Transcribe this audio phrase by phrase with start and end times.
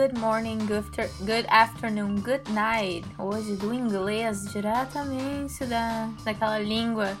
[0.00, 3.04] good morning, good, after, good afternoon, good night.
[3.18, 7.14] Hoje do inglês, diretamente da, daquela língua.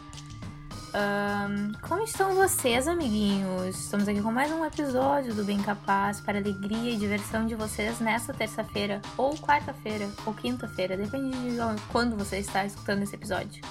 [0.94, 3.78] Um, como estão vocês, amiguinhos?
[3.78, 8.00] Estamos aqui com mais um episódio do Bem Capaz para alegria e diversão de vocês
[8.00, 11.58] nessa terça-feira, ou quarta-feira, ou quinta-feira, depende de
[11.92, 13.62] quando você está escutando esse episódio.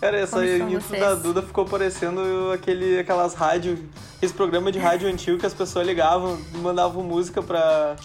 [0.00, 3.80] Cara, essa intro da Duda ficou parecendo aquele, aquelas rádios,
[4.22, 7.96] esse programa de rádio antigo que as pessoas ligavam, mandavam música pra,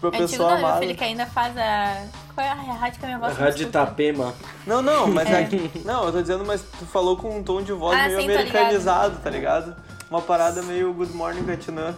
[0.00, 0.72] pra é pessoa antigo, não, amada.
[0.72, 2.04] Meu filho que ainda faz a...
[2.34, 4.34] Qual é a rádio que a minha voz A rádio Itapema.
[4.66, 5.48] Não, não, mas é.
[5.84, 8.24] não, eu tô dizendo, mas tu falou com um tom de voz ah, meio sim,
[8.24, 9.76] americanizado, tá ligado?
[10.10, 11.94] Uma parada meio Good Morning Vietnam.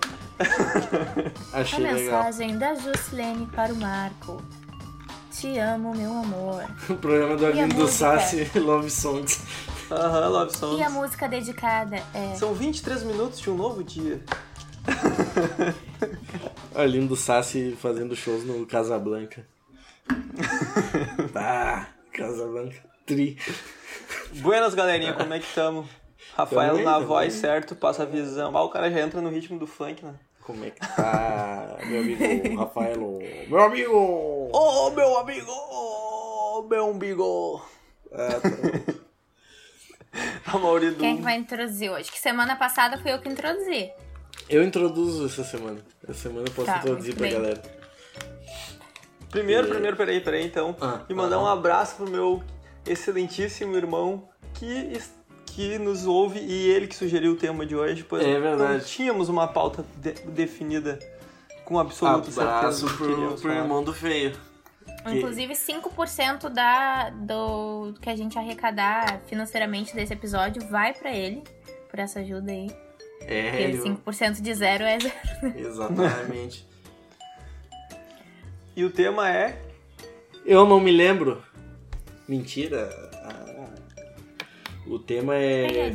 [1.52, 2.22] Achei a legal.
[2.24, 4.42] mensagem da Jusilene para o Marco.
[5.30, 6.64] Te amo, meu amor.
[6.88, 9.40] o programa do Arlindo do Sassi, Love Songs.
[9.90, 10.78] Aham, uhum, Love Songs.
[10.80, 12.34] E a música dedicada é...
[12.34, 14.20] São 23 minutos de um novo dia.
[16.74, 19.46] Arlindo Sassi fazendo shows no Casablanca.
[21.34, 22.78] ah, Casablanca.
[23.06, 23.38] Tri.
[24.34, 25.86] Buenas, galerinha, como é que estamos?
[26.36, 27.08] Rafael também, na também.
[27.08, 27.74] voz, certo?
[27.74, 28.56] Passa a visão.
[28.56, 30.14] Ah, o cara já entra no ritmo do funk, né?
[30.50, 33.18] Como é que tá, meu amigo Rafael?
[33.46, 33.96] Meu amigo!
[33.96, 35.48] Ô, oh, meu amigo!
[35.48, 37.64] Oh, meu umbigo!
[38.10, 38.48] É, tá.
[40.52, 42.10] A Mauri Quem é que vai introduzir hoje?
[42.10, 43.92] Que semana passada fui eu que introduzi.
[44.48, 45.78] Eu introduzo essa semana.
[46.02, 47.32] Essa semana eu posso tá, introduzir pra bem.
[47.32, 47.62] galera.
[49.30, 49.70] Primeiro, e...
[49.70, 50.76] primeiro, peraí, peraí, então.
[50.80, 52.42] Ah, e mandar ah, um abraço pro meu
[52.84, 55.19] excelentíssimo irmão que está
[55.54, 58.72] que nos ouve e ele que sugeriu o tema de hoje, pois é verdade.
[58.72, 60.98] não tínhamos uma pauta de definida
[61.64, 63.16] com absoluta Abraço certeza.
[63.16, 64.32] Pro, pro irmão do feio.
[65.06, 71.42] Inclusive, 5% da, do que a gente arrecadar financeiramente desse episódio vai para ele,
[71.88, 72.70] por essa ajuda aí.
[73.22, 75.58] É, Porque 5% de zero é zero.
[75.58, 76.66] Exatamente.
[78.76, 79.60] e o tema é?
[80.44, 81.42] Eu não me lembro.
[82.28, 83.09] Mentira.
[84.90, 85.94] O tema é.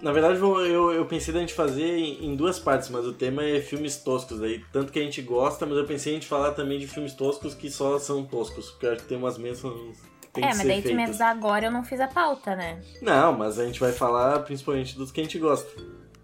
[0.00, 3.60] Na verdade, eu, eu pensei da gente fazer em, duas partes, mas o tema é
[3.60, 4.42] filmes toscos.
[4.42, 6.86] Aí, tanto que a gente gosta, mas eu pensei em a gente falar também de
[6.86, 8.70] filmes toscos que só são toscos.
[8.70, 9.98] Porque eu acho que tem umas menções.
[10.38, 12.80] é, mas daí tu me avisar agora eu não fiz a pauta, né?
[13.02, 15.68] Não, mas a gente vai falar principalmente dos que a gente gosta.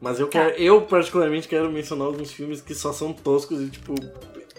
[0.00, 0.38] Mas eu tá.
[0.46, 3.94] quero, eu particularmente quero mencionar alguns filmes que só são toscos e tipo.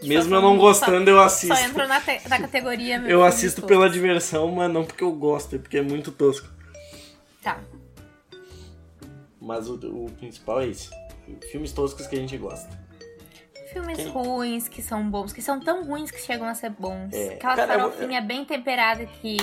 [0.04, 1.56] Mesmo eu não gostando, só, eu assisto.
[1.56, 5.56] Só entro na, na categoria meu Eu assisto pela diversão, mas não porque eu gosto,
[5.56, 6.48] é porque é muito tosco.
[9.52, 10.90] Mas o, o principal é isso.
[11.52, 12.70] Filmes toscos que a gente gosta.
[13.74, 14.08] Filmes Quem?
[14.08, 17.12] ruins que são bons, que são tão ruins que chegam a ser bons.
[17.12, 17.34] É.
[17.34, 18.26] Aquela Cara, farofinha eu...
[18.26, 19.38] bem temperada que.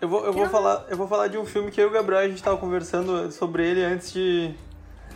[0.00, 0.50] Eu vou, eu, vou não...
[0.50, 2.56] falar, eu vou falar de um filme que eu e o Gabriel a gente tava
[2.56, 4.52] conversando sobre ele antes de,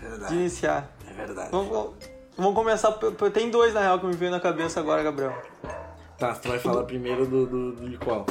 [0.00, 0.88] é de iniciar.
[1.08, 1.50] É verdade.
[1.50, 1.94] Vamos,
[2.36, 2.92] vamos começar.
[3.32, 5.36] Tem dois na real que me veio na cabeça agora, Gabriel.
[6.16, 8.24] Tá, tu vai falar primeiro do, do, do de qual?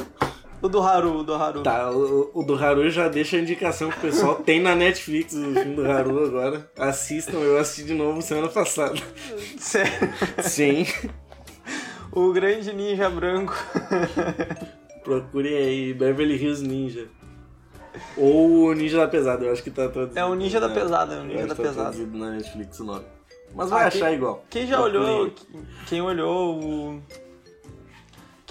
[0.64, 1.62] O do Haru, o do Haru.
[1.62, 4.36] Tá, o, o do Haru já deixa a indicação pro pessoal.
[4.36, 6.70] Tem na Netflix o filme do Haru agora.
[6.78, 8.94] Assistam, eu assisti de novo semana passada.
[9.60, 9.92] Sério?
[10.42, 10.86] Sim.
[12.10, 13.54] O Grande Ninja Branco.
[15.04, 17.08] Procurem aí, Beverly Hills Ninja.
[18.16, 20.18] Ou o Ninja da Pesada, eu acho que tá traduzido.
[20.18, 21.90] É o Ninja da Pesada, é o Ninja da tá Pesada.
[21.90, 23.04] traduzido na Netflix o nome.
[23.54, 24.44] Mas vai ah, achar quem, igual.
[24.48, 25.30] Quem já olhou,
[25.86, 27.02] quem olhou o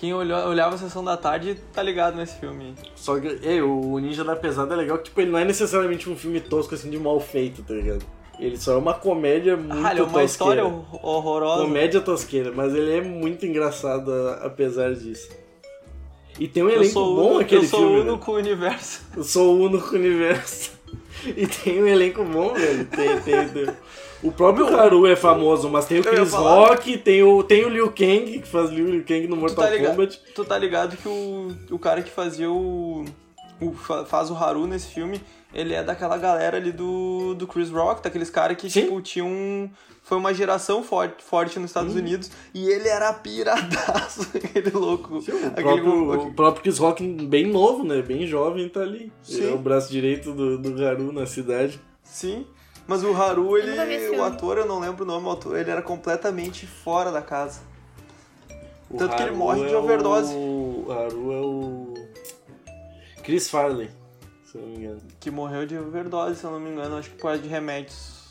[0.04, 2.76] quem olhou, olhava a sessão da tarde tá ligado nesse filme.
[2.94, 6.10] Só que, ei, o Ninja da Pesada é legal que, tipo, ele não é necessariamente
[6.10, 8.04] um filme tosco, assim, de mal feito, tá ligado?
[8.38, 10.26] Ele só é uma comédia muito ah, ele é uma tosqueira.
[10.26, 11.64] história horrorosa.
[11.64, 15.30] Comédia tosqueira, mas ele é muito engraçado apesar disso.
[16.38, 17.86] E tem um elenco bom aquele filme.
[17.86, 19.02] Eu sou o único universo.
[19.16, 20.72] Eu sou o único universo.
[21.26, 22.86] E tem um elenco bom, velho.
[22.86, 23.68] Tem, tem, tem.
[24.24, 27.88] O próprio Haru é famoso, mas tem o Chris Rock, tem o, tem o Liu
[27.88, 30.22] Kang, que faz Liu Kang no Mortal tu tá Kombat.
[30.34, 33.04] Tu tá ligado que o, o cara que fazia o,
[33.60, 33.74] o.
[33.74, 35.22] faz o Haru nesse filme,
[35.54, 38.84] ele é daquela galera ali do, do Chris Rock, daqueles caras que, Sim.
[38.84, 39.70] tipo, tinham.
[40.02, 42.00] Foi uma geração forte, forte nos Estados hum.
[42.00, 45.22] Unidos e ele era piradaço, aquele louco.
[45.22, 48.02] Sim, o, aquele próprio, o próprio Chris Rock, bem novo, né?
[48.02, 49.12] Bem jovem, tá ali.
[49.22, 49.50] Sim.
[49.50, 51.80] é o braço direito do, do Haru na cidade.
[52.04, 52.46] Sim.
[52.88, 54.18] Mas o Haru, ele.
[54.18, 57.62] O ator, eu não lembro o nome, o ator, ele era completamente fora da casa.
[58.90, 60.34] O Tanto Haru que ele morre de é overdose.
[60.34, 61.94] O Haru é o.
[63.24, 63.90] Chris Farley,
[64.46, 65.02] se eu não me engano.
[65.20, 68.22] Que morreu de overdose, se eu não me engano, acho que por de remédios.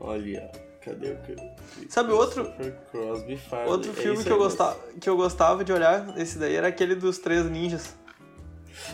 [0.00, 0.50] Olha,
[0.82, 1.36] cadê o que?
[1.88, 2.50] Sabe outro?
[2.90, 3.70] Crosby Farley.
[3.70, 6.68] Outro é filme é que, eu gostava, que eu gostava de olhar, esse daí era
[6.68, 7.94] aquele dos Três Ninjas.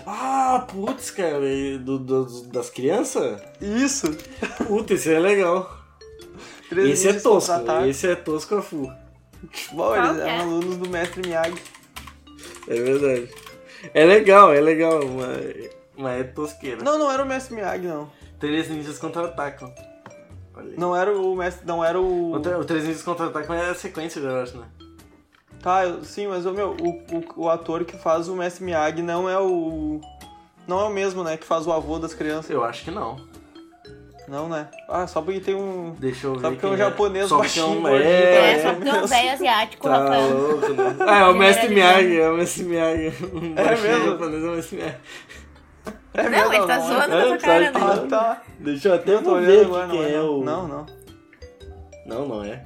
[0.07, 1.41] Ah, putz, cara,
[1.81, 3.41] do, do, das crianças?
[3.61, 4.15] Isso!
[4.67, 5.79] Putz, isso é legal.
[6.71, 7.53] Esse é tosco,
[7.87, 8.93] esse é tosco a full.
[9.73, 10.29] Bom, eles que é?
[10.29, 11.61] eram alunos do mestre Miyagi.
[12.69, 13.29] É verdade.
[13.95, 16.83] É legal, é legal, mas, mas é tosqueira.
[16.85, 18.11] Não, não era o mestre Miyagi, não.
[18.39, 19.75] Três ninjas contra-atacam.
[20.77, 21.67] Não era o mestre.
[21.67, 22.35] Não era o.
[22.35, 24.67] O, tre- o Três ninjas contra-atacam é a sequência, eu acho, né?
[25.63, 29.03] Tá, eu- sim, mas o meu, o, o, o ator que faz o mestre Miyagi
[29.03, 30.01] não é o.
[30.67, 31.37] Não é o mesmo, né?
[31.37, 32.51] Que faz o avô das crianças.
[32.51, 33.17] Eu acho que não.
[34.29, 34.69] Não, né?
[34.89, 35.95] Ah, só porque tem um.
[35.99, 36.41] Deixa eu ver.
[36.43, 37.89] Só porque é um japonês Só porque é baixinho, um...
[37.89, 40.39] É, É, é só porque é um velho asiático, Tá Rafael.
[40.39, 40.97] louco, né?
[41.07, 41.69] Ah, é o Mestre.
[41.69, 43.13] Miyagi, é o Mestre Miyagi.
[43.35, 44.11] Um É baixinho mesmo?
[44.13, 44.97] japonês é o Mestre Miyagi.
[46.15, 46.87] É Não, mesmo, ele tá não é?
[46.87, 47.79] zoando É, com essa tá cara, aqui.
[47.79, 47.85] né?
[47.85, 48.43] Ah, tá.
[48.61, 50.39] Deixa eu até Eu tô ver agora, não quem é, é não.
[50.39, 50.45] o...
[50.45, 50.87] Não, não.
[52.07, 52.65] Não, não é.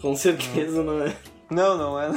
[0.00, 1.12] Com certeza não é.
[1.50, 2.08] Não, não é.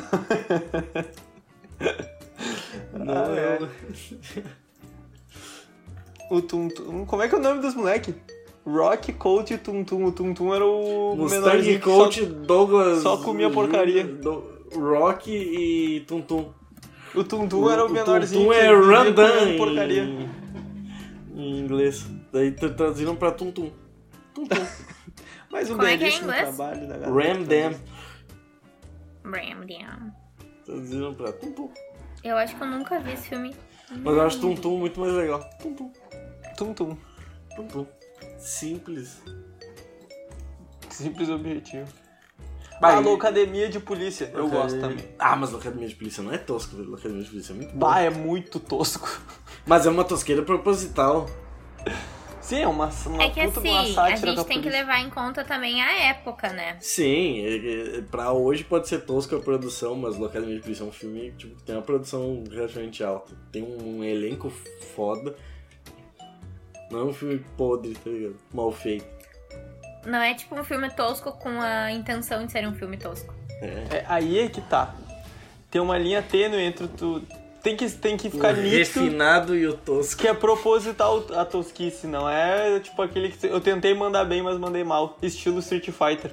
[2.93, 4.39] Não Ah, é.
[4.39, 4.43] é.
[6.29, 7.05] O Tum Tum.
[7.05, 8.15] Como é que é o nome dos moleque?
[8.65, 10.05] Rock, Coach e Tum Tum.
[10.05, 13.01] O Tum Tum era o Mustang Coach, só- Douglas...
[13.03, 14.03] só comia porcaria.
[14.05, 16.49] Do- Rock e Tum Tum.
[17.13, 20.03] O Tum Tum era o menorzinho Tum Tum é Randan porcaria.
[20.03, 20.29] em...
[21.35, 22.05] em inglês.
[22.31, 23.69] Daí tra- traduziram pra Tum Tum.
[24.33, 24.65] Tum Tum.
[25.51, 26.55] Mais um Como é que é belíssimo inglês?
[26.55, 27.33] trabalho da galera.
[27.33, 27.73] Ram Dam.
[29.23, 30.13] Bram, Bram.
[30.65, 31.71] Traduziram pra Tum Tum.
[32.23, 33.55] Eu acho que eu nunca vi esse filme.
[33.91, 35.41] Mas eu acho Tum Tum muito mais legal.
[35.61, 35.91] Tum Tum.
[36.57, 36.97] Tum Tum.
[37.55, 37.87] Tum Tum.
[38.39, 39.21] Simples.
[40.89, 41.87] Simples e objetivo.
[42.81, 44.29] Bah, Ah, e- Loucademia de Polícia.
[44.33, 45.05] Eu gosto também.
[45.17, 46.89] Ah, mas Locademia de Polícia não é tosco, velho.
[46.89, 47.79] Locademia de Polícia é muito bom.
[47.79, 49.21] Bah, é muito tosco.
[49.65, 51.29] Mas é uma tosqueira proposital.
[52.43, 55.45] Sim, é uma, uma É que puta assim, a gente tem que levar em conta
[55.45, 56.75] também a época, né?
[56.81, 60.91] Sim, é, é, pra hoje pode ser tosco a produção, mas de Polícia é um
[60.91, 63.33] filme tipo, que tem uma produção relativamente alta.
[63.49, 64.51] Tem um elenco
[64.93, 65.33] foda.
[66.91, 68.35] Não é um filme podre, tá ligado?
[68.53, 69.05] Mal feito.
[70.05, 73.33] Não é tipo um filme tosco com a intenção de ser um filme tosco.
[73.61, 73.99] É.
[73.99, 74.93] É, aí é que tá.
[75.71, 77.25] Tem uma linha tênue entre tu.
[77.63, 80.17] Tem que, tem que ficar o nítido refinado e o tosco.
[80.21, 84.59] que é proposital a tosquice, não é tipo aquele que eu tentei mandar bem, mas
[84.59, 85.17] mandei mal.
[85.21, 86.29] Estilo Street Fighter.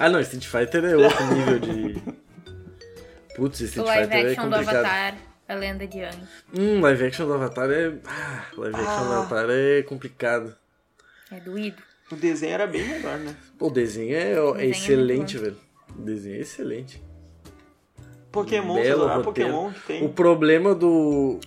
[0.00, 2.02] Ah não, Street Fighter é outro nível de.
[3.36, 4.76] Putz, O Street live Fighter é action do complicado.
[4.84, 5.14] Avatar,
[5.48, 6.18] a lenda de Aang.
[6.58, 7.92] Hum, live action do Avatar é.
[8.04, 9.18] Ah, live action do Ah.
[9.18, 10.56] Avatar é complicado.
[11.30, 11.80] É doído.
[12.10, 13.34] O desenho era bem melhor, né?
[13.58, 15.56] Pô, o desenho é, é desenho é excelente, muito velho.
[15.96, 17.02] O desenho é excelente.
[18.34, 19.22] Pokémon, Belo.
[19.22, 20.04] Pokémon que tem.
[20.04, 21.38] O problema do.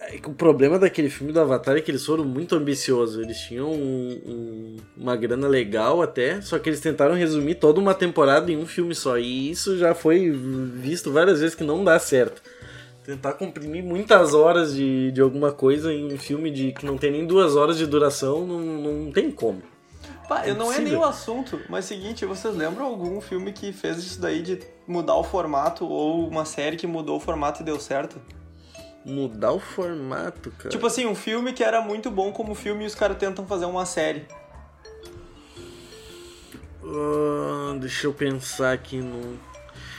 [0.00, 3.18] é O problema daquele filme do Avatar é que eles foram muito ambiciosos.
[3.22, 7.92] Eles tinham um- um- uma grana legal até, só que eles tentaram resumir toda uma
[7.94, 9.18] temporada em um filme só.
[9.18, 12.40] E isso já foi visto várias vezes que não dá certo.
[13.04, 17.10] Tentar comprimir muitas horas de, de alguma coisa em um filme de que não tem
[17.10, 19.62] nem duas horas de duração, não, não tem como.
[20.28, 23.96] Pá, eu não é nem o assunto, mas seguinte, vocês lembram algum filme que fez
[23.96, 24.58] isso daí de
[24.88, 28.20] mudar o formato ou uma série que mudou o formato e deu certo?
[29.04, 30.70] Mudar o formato, cara.
[30.70, 33.66] Tipo assim, um filme que era muito bom como filme e os caras tentam fazer
[33.66, 34.26] uma série.
[36.84, 39.38] Ah, deixa eu pensar aqui no.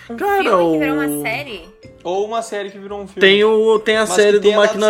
[0.10, 1.70] Um Cara, filme que virou uma série?
[2.04, 3.22] Ou uma série que virou um filme.
[3.22, 4.88] Tem, o, tem a Mas série do Máquina.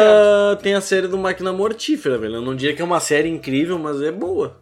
[0.64, 2.36] Tem a série do Máquina Mortífera, velho.
[2.36, 4.56] Eu não diria que é uma série incrível, mas é boa.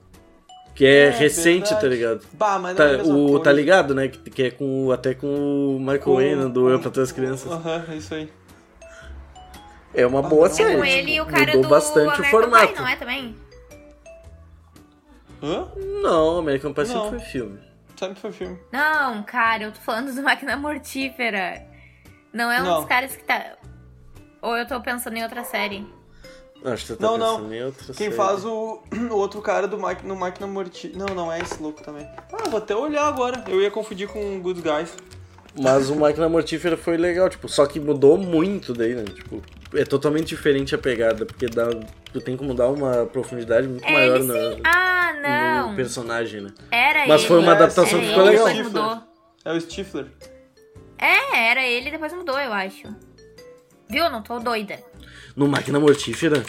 [0.77, 1.81] Que é, É, recente, verdade.
[1.81, 2.25] tá ligado?
[2.33, 3.43] Bah, mas não Tá, é o, coisa.
[3.43, 4.07] tá ligado, né?
[4.09, 5.27] Que, que é com, até com
[5.75, 7.51] o Michael Wayne do Eu pra Todas as Crianças.
[7.51, 8.31] Aham, é isso aí.
[9.93, 10.55] É uma Ah, boa não.
[10.55, 10.73] série.
[10.73, 12.67] É com ele e o cara Mudou do bastante American o formato.
[12.73, 13.35] Pie, não é também?
[15.41, 15.67] Hã?
[16.03, 17.59] Não, American Pie sempre foi filme.
[17.95, 18.59] Sempre foi filme.
[18.71, 21.65] Não, cara, eu tô falando do Máquina Mortífera.
[22.31, 22.75] Não é um Não.
[22.81, 23.55] dos caras que tá...
[24.41, 25.85] Ou eu tô pensando em outra série.
[26.73, 27.53] Acho que você tá Não, não.
[27.53, 28.11] em Quem série.
[28.11, 28.81] faz o,
[29.11, 30.91] o outro cara do Máquina, no Máquina Morti...
[30.95, 32.07] Não, não é esse louco também.
[32.33, 33.43] Ah, vou até olhar agora.
[33.47, 34.93] Eu ia confundir com Good Guys.
[35.59, 39.03] Mas o Máquina Mortífera foi legal, tipo, só que mudou muito daí, né?
[39.05, 39.41] Tipo,
[39.73, 41.67] é totalmente diferente a pegada, porque dá,
[42.13, 44.35] tu tem como dar uma profundidade muito É maior na.
[44.63, 46.49] Ah, no personagem, né?
[46.69, 47.27] Era Mas ele.
[47.27, 48.63] foi uma adaptação Era que ficou ele, legal.
[48.65, 49.03] mudou.
[49.43, 50.07] É o Stifler.
[50.99, 52.87] É, era ele, depois mudou, eu acho.
[53.89, 54.09] Viu?
[54.11, 54.79] Não tô doida.
[55.37, 56.43] No Máquina Mortífera?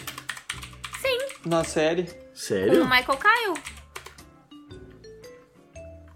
[1.45, 2.05] Na série.
[2.05, 2.83] Com Sério?
[2.83, 3.63] o Michael Kyle.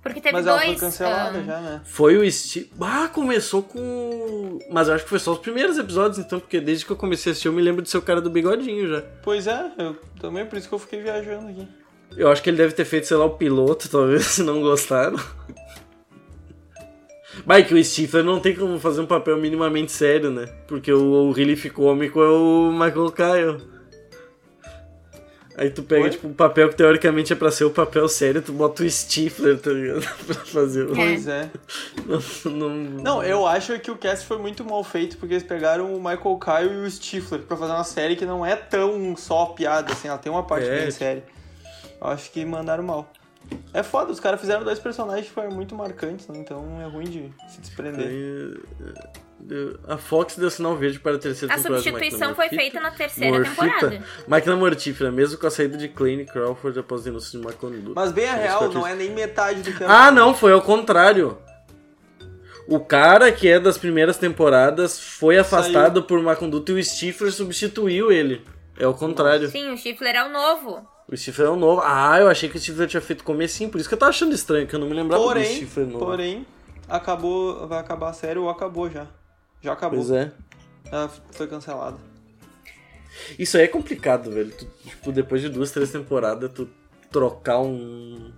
[0.03, 0.71] Porque teve Mas ela dois...
[0.71, 1.81] foi cancelada ah, já, né?
[1.85, 2.71] Foi o Steve.
[2.81, 4.59] Ah, começou com.
[4.71, 7.31] Mas eu acho que foi só os primeiros episódios, então, porque desde que eu comecei
[7.31, 9.03] a assistir eu me lembro de ser o cara do bigodinho já.
[9.23, 11.69] Pois é, eu também, por isso que eu fiquei viajando aqui.
[12.17, 15.19] Eu acho que ele deve ter feito, sei lá, o piloto, talvez, se não gostaram.
[17.47, 20.47] Mas que o Stifler não tem como fazer um papel minimamente sério, né?
[20.67, 23.73] Porque o, o relief cômico é o Michael Kyle.
[25.57, 26.11] Aí tu pega, Oi?
[26.11, 29.59] tipo, um papel que teoricamente é pra ser o papel sério, tu bota o Stifler,
[29.59, 30.03] tá ligado?
[30.27, 30.95] pra fazer o...
[30.95, 31.51] Pois é.
[32.45, 32.69] Não, não...
[32.71, 36.39] não, eu acho que o cast foi muito mal feito, porque eles pegaram o Michael
[36.39, 40.09] Kyle e o Stifler pra fazer uma série que não é tão só piada, assim,
[40.09, 40.81] ela tem uma parte é.
[40.81, 41.23] bem séria.
[42.01, 43.13] Eu acho que mandaram mal.
[43.75, 46.39] É foda, os caras fizeram dois personagens que foram muito marcantes, né?
[46.39, 48.07] então é ruim de se desprender.
[48.07, 48.55] Aí,
[49.89, 51.81] a Fox deu sinal verde para a terceira a temporada.
[51.81, 54.05] A substituição foi feita na terceira Morfita, temporada.
[54.29, 57.93] Máquina Mortífera, mesmo com a saída de Clayne Crawford após o denúncio de Macondu.
[57.95, 61.39] Mas bem a real, não é nem metade do que Ah, não, foi ao contrário.
[62.69, 66.07] O cara que é das primeiras temporadas foi afastado Saiu.
[66.07, 68.45] por má conduta e o Stifler substituiu ele.
[68.79, 69.49] É o contrário.
[69.49, 70.87] Sim, o Stifler é o novo.
[71.13, 71.83] O Stifler é o novo.
[71.85, 74.35] Ah, eu achei que o Stifler tinha feito comecinho, por isso que eu tava achando
[74.35, 76.07] estranho, que eu não me lembrava porém, do Stifler novo.
[76.07, 76.47] Porém,
[76.89, 79.07] acabou, vai acabar a série ou acabou já.
[79.61, 79.99] Já acabou.
[79.99, 80.33] Pois é.
[80.91, 82.01] Ah, foi cancelado.
[83.39, 84.51] Isso aí é complicado, velho.
[84.53, 86.67] Tu, tipo, depois de duas, três temporadas, tu
[87.11, 88.33] trocar um.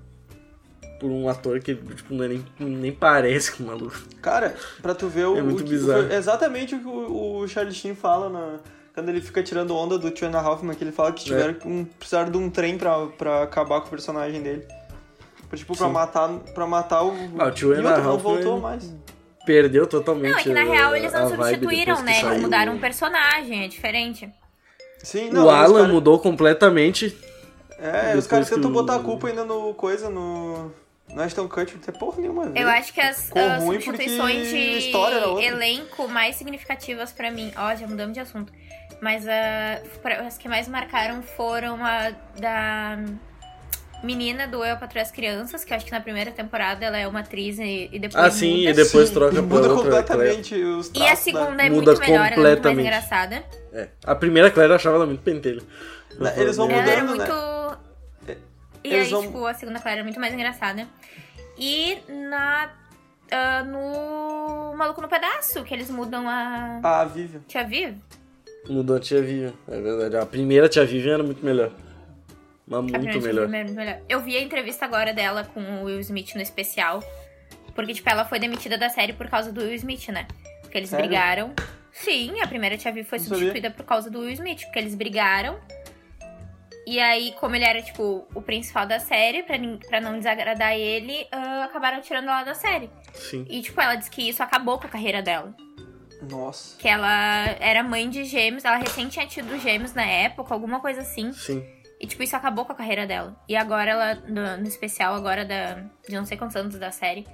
[0.98, 3.96] por um ator que, tipo, não é nem, nem parece com o maluco.
[4.20, 5.36] Cara, pra tu ver o.
[5.36, 6.12] É muito o, bizarro.
[6.12, 8.58] exatamente o que o, o Charlie Sheen fala na,
[8.94, 11.56] quando ele fica tirando onda do Two and a Halfman, que ele fala que tiveram
[11.62, 11.68] é.
[11.68, 14.66] um, precisaram de um trem pra, pra acabar com o personagem dele.
[15.54, 17.12] Tipo, pra matar, pra matar o.
[17.38, 18.18] Ah, o Two and a Halfman.
[18.18, 18.92] voltou mais
[19.44, 20.32] perdeu totalmente.
[20.32, 22.20] Não, é que na real eles não substituíram, né?
[22.20, 24.30] Eles mudaram um personagem, é diferente.
[24.98, 25.92] Sim, não, o Alan cara...
[25.92, 27.16] mudou completamente.
[27.78, 30.72] É, os caras tentam botar a culpa ainda no coisa, no.
[31.06, 32.50] No Ashton Kutcher, não tem porra nenhuma.
[32.56, 34.90] Eu acho que as, as substituições de
[35.44, 37.52] elenco mais significativas pra mim.
[37.56, 38.50] Ó, oh, já mudamos de assunto.
[39.00, 42.98] Mas uh, as que mais marcaram foram a da
[44.02, 47.20] menina do Eu Patrulho as Crianças, que acho que na primeira temporada ela é uma
[47.20, 48.70] atriz e, e depois Ah, sim, muda.
[48.70, 52.00] e depois sim, troca pra muda outra completamente os E a segunda é muda muito
[52.00, 53.44] melhor, ela é muito mais engraçada.
[53.72, 53.88] É.
[54.04, 55.62] A primeira Claire eu achava ela muito pentelha.
[56.36, 57.78] Eles vão mudando, ela era muito...
[58.26, 58.36] Né?
[58.84, 59.22] E Eles aí, vão...
[59.22, 60.86] tipo, a segunda Claire é muito mais engraçada.
[61.58, 62.70] E na...
[63.24, 66.78] Uh, no Maluco no Pedaço, que eles mudam a...
[66.82, 67.40] a Vivian.
[67.48, 67.96] Tia Viv.
[68.68, 70.16] Mudou a Tia Vivian, é verdade.
[70.16, 71.70] A primeira Tia Vivian era muito melhor.
[72.66, 73.48] Mas muito melhor.
[73.48, 74.00] melhor.
[74.08, 77.02] Eu vi a entrevista agora dela com o Will Smith no especial.
[77.74, 80.26] Porque, tipo, ela foi demitida da série por causa do Will Smith, né?
[80.62, 81.06] Porque eles Sério?
[81.06, 81.52] brigaram.
[81.92, 83.70] Sim, a primeira Tia Vi foi Não substituída sabia.
[83.70, 84.62] por causa do Will Smith.
[84.64, 85.58] Porque eles brigaram.
[86.86, 89.56] E aí, como ele era, tipo, o principal da série, pra,
[89.88, 92.90] pra não desagradar ele, uh, acabaram tirando ela da série.
[93.12, 93.44] Sim.
[93.48, 95.54] E, tipo, ela disse que isso acabou com a carreira dela.
[96.30, 96.76] Nossa.
[96.78, 101.00] Que ela era mãe de gêmeos, ela recém tinha tido gêmeos na época, alguma coisa
[101.00, 101.32] assim.
[101.32, 101.64] Sim.
[102.00, 103.36] E, tipo, isso acabou com a carreira dela.
[103.48, 107.26] E agora ela, no, no especial agora da, de não sei quantos anos da série,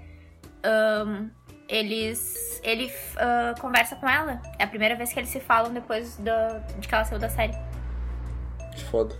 [1.06, 1.30] um,
[1.68, 2.61] eles.
[2.62, 4.40] Ele uh, conversa com ela.
[4.59, 7.28] É a primeira vez que eles se falam depois do, de que ela saiu da
[7.28, 7.54] série.
[8.90, 9.16] Foda.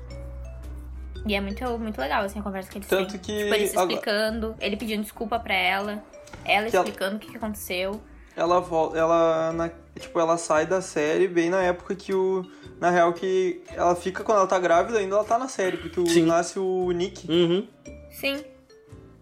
[1.27, 3.21] E é muito, muito legal, assim, a conversa que eles Tanto têm.
[3.21, 3.43] que...
[3.43, 6.03] Tipo, ele se explicando, ele pedindo desculpa pra ela,
[6.45, 7.17] ela que explicando ela...
[7.17, 8.01] o que, que aconteceu.
[8.37, 12.45] Ela, ela, na, tipo, ela sai da série bem na época que o
[12.81, 16.01] na real, que ela fica quando ela tá grávida, ainda ela tá na série, porque
[16.01, 17.31] o, nasce o Nick.
[17.31, 17.69] Uhum.
[18.11, 18.43] Sim.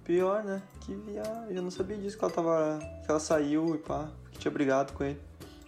[0.04, 0.62] Pior, né?
[0.86, 1.56] Que viagem.
[1.56, 2.78] Eu não sabia disso, que ela tava.
[3.04, 5.18] que ela saiu e pá, que tinha brigado com ele.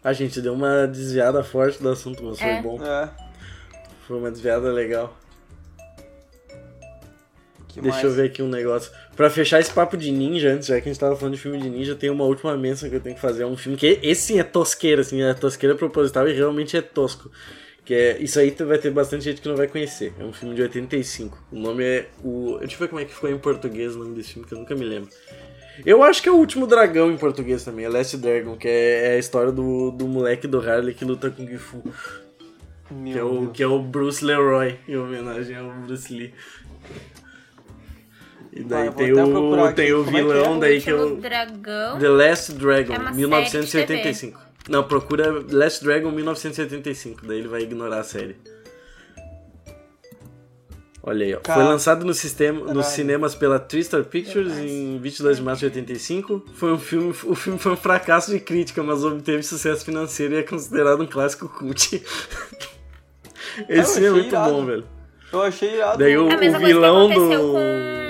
[0.04, 2.62] A gente deu uma desviada forte do assunto, mas é.
[2.62, 2.82] foi bom.
[2.82, 3.10] É.
[4.06, 5.12] Foi uma desviada legal.
[7.72, 8.04] Que Deixa mais?
[8.04, 8.90] eu ver aqui um negócio.
[9.16, 11.58] Pra fechar esse papo de ninja, antes, já que a gente tava falando de filme
[11.58, 13.44] de ninja, tem uma última menção que eu tenho que fazer.
[13.44, 16.82] É um filme que esse sim é tosqueira, assim, é tosqueira proposital e realmente é
[16.82, 17.30] tosco.
[17.84, 20.12] Que é, isso aí vai ter bastante gente que não vai conhecer.
[20.18, 21.38] É um filme de 85.
[21.50, 22.56] O nome é o.
[22.58, 24.58] Deixa eu ver como é que ficou em português o nome desse filme, que eu
[24.58, 25.10] nunca me lembro.
[25.84, 29.12] Eu acho que é o último dragão em português também, é Last Dragon, que é,
[29.12, 31.82] é a história do, do moleque do Harley que luta com o Gifu.
[33.04, 36.34] Que é, o, que é o Bruce Leroy, em homenagem ao Bruce Lee.
[38.52, 40.58] E daí Vai, tem o, tem o vilão é que é?
[40.60, 41.16] daí que é o.
[41.16, 41.98] Dragão.
[41.98, 44.40] The Last Dragon, é 1985.
[44.68, 48.36] Não, procura Last Dragon 1975, daí ele vai ignorar a série.
[51.02, 51.40] Olha aí, ó.
[51.42, 56.44] Foi lançado no sistema, nos cinemas pela Tristar Pictures em 22 de março de 85.
[56.54, 60.38] Foi um filme, o filme foi um fracasso de crítica, mas obteve sucesso financeiro e
[60.38, 62.02] é considerado um clássico cult.
[63.68, 64.52] Esse filme é muito irado.
[64.52, 64.84] bom, velho.
[65.32, 65.98] Eu achei irado.
[65.98, 68.09] Daí o, o vilão do.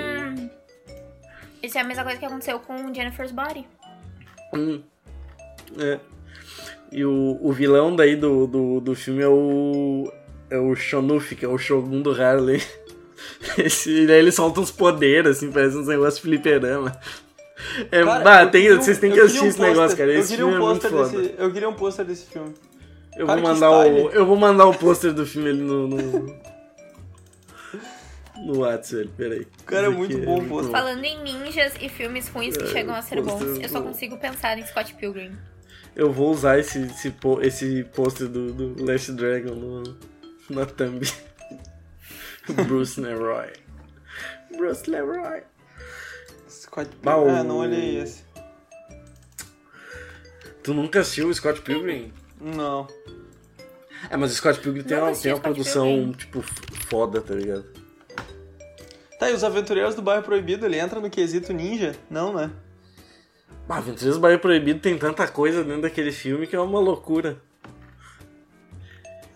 [1.70, 3.64] Isso é a mesma coisa que aconteceu com Jennifer's Body.
[4.52, 4.82] Hum.
[5.78, 6.00] É.
[6.90, 10.12] E o, o vilão daí do, do, do filme é o.
[10.50, 12.60] É o Shonuff, que é o Shogun do Harley.
[13.56, 16.90] Esse, daí ele solta uns poderes, assim, parece uns negócios fliperama.
[17.92, 20.12] É, cara, bah, tem, queria, vocês têm que assistir um esse negócio, cara.
[20.12, 21.20] Esse filme um é muito foda.
[21.20, 22.52] Desse, eu queria um pôster desse filme.
[23.16, 26.36] Eu vou, mandar o, eu vou mandar o pôster do filme ali no, no...
[28.44, 29.46] no WhatsApp, peraí.
[29.60, 30.62] O cara é muito bom, pô.
[30.64, 34.16] Falando em ninjas e filmes ruins que é, chegam a ser bons, eu só consigo
[34.18, 35.36] pensar em Scott Pilgrim.
[35.94, 39.82] Eu vou usar esse, esse, esse poster do, do Last Dragon no,
[40.48, 41.00] na thumb.
[42.66, 43.52] Bruce Leroy.
[44.56, 45.42] Bruce Leroy.
[46.48, 47.30] Scott Pilgrim.
[47.30, 48.24] Ah, não olhei esse.
[50.62, 52.12] Tu nunca assistiu o Scott Pilgrim?
[52.40, 52.86] Não.
[54.08, 56.12] É, mas o Scott Pilgrim tem uma, tem uma produção, Pilgrim.
[56.12, 56.42] tipo,
[56.88, 57.79] foda, tá ligado?
[59.20, 61.94] Tá, e os Aventureiros do Bairro Proibido, ele entra no quesito ninja?
[62.08, 62.50] Não, né?
[63.68, 67.36] Ah, Aventureiros do Bairro Proibido tem tanta coisa dentro daquele filme que é uma loucura.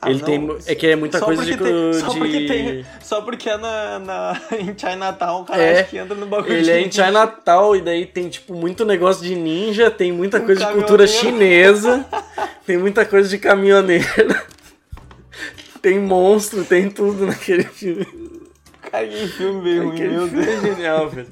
[0.00, 0.58] Ah, ele não, tem.
[0.64, 1.98] É que é muita coisa de, tem, de.
[1.98, 5.98] Só porque, tem, só porque é na, na, em Chinatown, o cara é, acha que
[5.98, 9.90] entra no bagulho Ele é em Chinatown e daí tem, tipo, muito negócio de ninja,
[9.90, 12.06] tem muita um coisa de cultura chinesa,
[12.64, 14.06] tem muita coisa de caminhoneiro.
[15.82, 18.23] tem monstro, tem tudo naquele filme.
[18.94, 20.46] Cara, que filme bem ruim, meu Deus.
[20.46, 21.26] É genial, velho.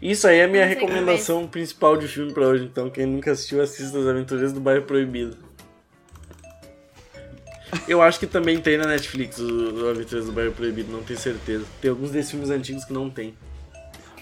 [0.00, 3.60] Isso aí é a minha recomendação principal de filme pra hoje, então quem nunca assistiu,
[3.60, 5.36] assista As Aventuras do Bairro Proibido.
[7.86, 11.66] Eu acho que também tem na Netflix o Aventuras do Bairro Proibido, não tenho certeza.
[11.82, 13.36] Tem alguns desses filmes antigos que não tem.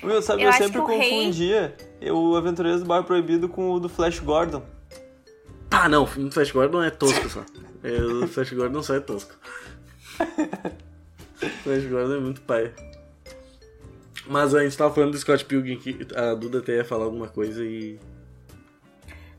[0.02, 2.10] Meu, sabe, eu, eu sempre confundia rei...
[2.10, 4.64] o Aventureiros do Bairro Proibido com o do Flash Gordon.
[5.70, 7.44] Ah, não, o filme do Flash Gordon é tosco só.
[7.84, 9.32] É, o Flash Gordon só é tosco.
[11.42, 12.72] o Flash Gordon é muito pai.
[14.26, 17.28] Mas a gente tava falando do Scott Pilgrim que a Duda até ia falar alguma
[17.28, 17.98] coisa e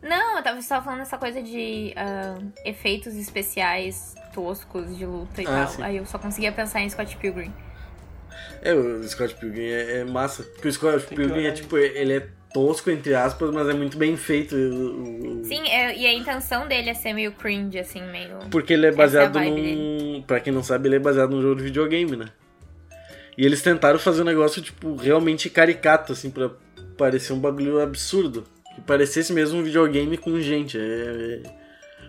[0.01, 5.45] não, eu tava só falando essa coisa de uh, efeitos especiais toscos de luta e
[5.45, 5.67] ah, tal.
[5.67, 5.83] Sim.
[5.83, 7.53] Aí eu só conseguia pensar em Scott Pilgrim.
[8.61, 10.43] É, o Scott Pilgrim é, é massa.
[10.43, 13.99] Porque o Scott Tem Pilgrim é tipo, ele é tosco, entre aspas, mas é muito
[13.99, 14.55] bem feito.
[14.55, 15.43] O...
[15.45, 18.39] Sim, é, e a intenção dele é ser meio cringe, assim, meio.
[18.49, 19.55] Porque ele é baseado é num.
[19.55, 20.23] Dele.
[20.25, 22.29] Pra quem não sabe, ele é baseado num jogo de videogame, né?
[23.37, 26.49] E eles tentaram fazer um negócio, tipo, realmente caricato, assim, pra
[26.97, 28.43] parecer um bagulho absurdo
[28.73, 30.79] que parecesse mesmo um videogame com gente.
[30.79, 31.41] É, é...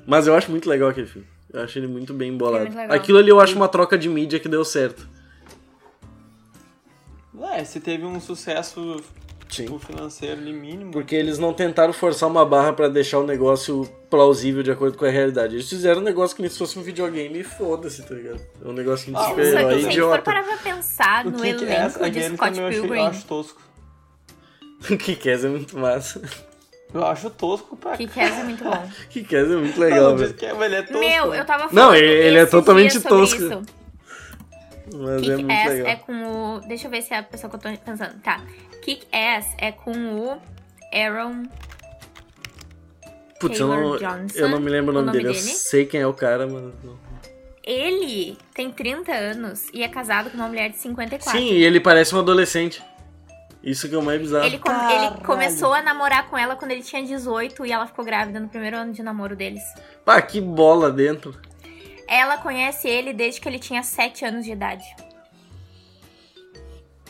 [0.06, 1.28] Mas eu acho muito legal aquele filme.
[1.52, 2.66] Eu acho ele muito bem embolado.
[2.78, 5.06] É Aquilo ali eu acho uma troca de mídia que deu certo.
[7.52, 9.02] É, se teve um sucesso
[9.48, 9.78] Sim.
[9.78, 10.92] financeiro ali mínimo.
[10.92, 15.04] Porque eles não tentaram forçar uma barra para deixar o negócio plausível de acordo com
[15.04, 15.56] a realidade.
[15.56, 18.40] Eles fizeram um negócio que nem se fosse um videogame e foda-se, tá ligado?
[18.64, 19.92] É um negócio que ah, super-herói idiota.
[19.92, 22.10] Se for parar pra pensar no que elenco é?
[22.10, 23.00] de Scott Pilgrim...
[23.00, 23.62] Eu acho tosco.
[24.90, 26.22] o que quer é muito massa.
[26.92, 28.90] Eu acho tosco pra Kikaz é muito bom.
[29.10, 30.34] Kikaz é muito legal, velho.
[30.40, 30.98] É, ele é tosco.
[30.98, 33.42] Meu, eu tava falando Não, ele é totalmente tosco.
[33.42, 33.62] Isso.
[34.94, 35.86] Mas Kick é muito legal.
[35.86, 36.60] é com o...
[36.60, 38.18] Deixa eu ver se é a pessoa que eu tô pensando.
[38.22, 38.42] Tá.
[38.88, 40.40] Kick Ass é com o
[40.94, 41.42] Aaron...
[43.38, 45.34] Putz, eu não, Johnson, eu não me lembro o nome, o nome dele.
[45.34, 45.50] dele.
[45.50, 46.72] Eu sei quem é o cara, mas...
[47.62, 51.38] Ele tem 30 anos e é casado com uma mulher de 54.
[51.38, 52.82] Sim, e ele parece um adolescente.
[53.62, 54.46] Isso que é o mais bizarro.
[54.46, 58.06] Ele, com, ele, começou a namorar com ela quando ele tinha 18 e ela ficou
[58.06, 59.62] grávida no primeiro ano de namoro deles.
[60.02, 61.38] Pá, que bola dentro.
[62.08, 64.86] Ela conhece ele desde que ele tinha 7 anos de idade.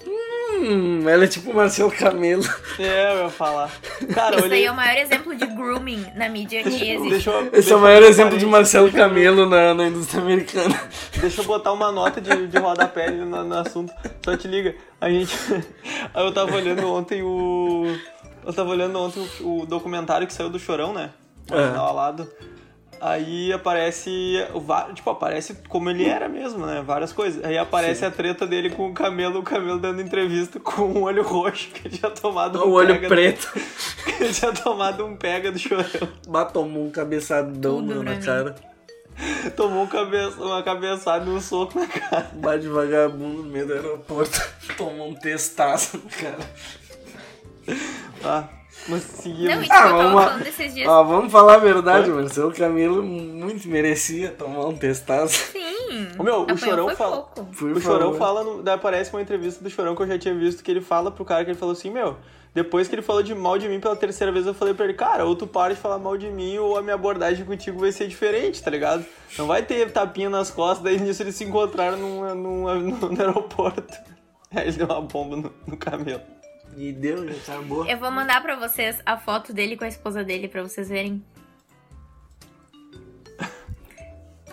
[0.06, 2.42] Hum, ela é tipo Marcelo Camelo.
[2.78, 3.70] É, eu ia falar.
[4.14, 4.58] Cara, Isso olhei...
[4.60, 7.10] aí é o maior exemplo de grooming na mídia que existe.
[7.10, 10.80] Deixa eu, Esse é o maior exemplo de Marcelo Camelo na, na indústria americana.
[11.20, 13.92] Deixa eu botar uma nota de, de rodapé no, no assunto.
[14.24, 14.74] Só te liga.
[15.00, 15.36] A gente.
[16.14, 17.84] Eu tava olhando ontem o.
[18.44, 21.10] Eu tava olhando ontem o, o documentário que saiu do Chorão, né?
[21.50, 21.76] O é.
[21.76, 22.28] ao lado.
[23.00, 24.10] Aí aparece,
[24.94, 26.82] tipo, aparece como ele era mesmo, né?
[26.84, 27.44] Várias coisas.
[27.44, 28.06] Aí aparece Sim.
[28.06, 31.86] a treta dele com o Camelo, o Camelo dando entrevista com um olho roxo, que
[31.86, 33.52] ele tinha tomado um O olho preto.
[33.54, 33.60] Do...
[34.04, 36.08] que ele tinha tomado um pega do chorão.
[36.26, 38.54] Bah, tomou um cabeçadão Tudo na cara.
[39.56, 42.30] Tomou um cabeça, uma cabeçada e um soco na cara.
[42.34, 44.40] Bah de vagabundo no meio do aeroporto.
[44.76, 46.38] Tomou um testaço no cara.
[48.24, 48.48] Ah,
[48.88, 49.54] mas seguimos.
[49.54, 50.88] Não, isso ah, vamos, dias.
[50.88, 52.28] Ah, vamos falar a verdade, mano.
[52.28, 55.52] Seu Camilo muito merecia tomar um testaço.
[55.52, 56.08] Sim.
[56.18, 57.28] O meu, o Chorão fala.
[57.36, 58.44] O Chorão fala.
[58.44, 61.24] No, aparece uma entrevista do Chorão que eu já tinha visto que ele fala pro
[61.24, 62.16] cara que ele falou assim, meu.
[62.54, 64.94] Depois que ele falou de mal de mim pela terceira vez, eu falei pra ele,
[64.94, 67.92] cara, ou tu para de falar mal de mim, ou a minha abordagem contigo vai
[67.92, 69.04] ser diferente, tá ligado?
[69.36, 73.20] Não vai ter tapinha nas costas, daí nisso eles se encontraram num, num, num, no
[73.20, 73.96] aeroporto.
[74.50, 76.22] Aí ele deu uma bomba no, no camelo.
[76.78, 77.84] E deu, já acabou.
[77.86, 81.24] Eu vou mandar pra vocês a foto dele com a esposa dele pra vocês verem.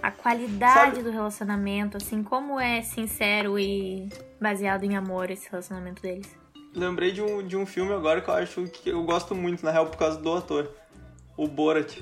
[0.02, 1.04] A qualidade Sabe?
[1.04, 4.10] do relacionamento, assim, como é sincero e
[4.42, 6.36] baseado em amor esse relacionamento deles.
[6.76, 9.72] Lembrei de um, de um filme agora que eu acho que eu gosto muito, na
[9.72, 10.70] real, por causa do ator.
[11.38, 12.00] O Borat.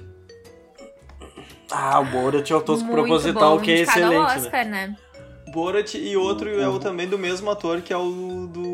[1.70, 4.16] Ah, o Borat é o tosco proposital, bom, que é excelente.
[4.16, 4.88] Ao Oscar, né?
[4.88, 4.98] né?
[5.54, 8.73] Borat e outro é o também do mesmo ator, que é o do,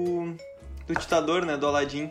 [0.93, 1.55] do ditador, né?
[1.55, 2.09] Do Aladdin.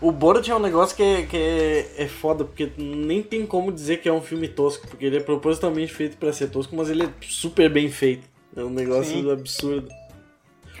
[0.00, 3.72] O Borat é um negócio que, é, que é, é foda, porque nem tem como
[3.72, 6.90] dizer que é um filme tosco, porque ele é propositalmente feito para ser tosco, mas
[6.90, 8.28] ele é super bem feito.
[8.54, 9.30] É um negócio Sim.
[9.30, 9.88] absurdo.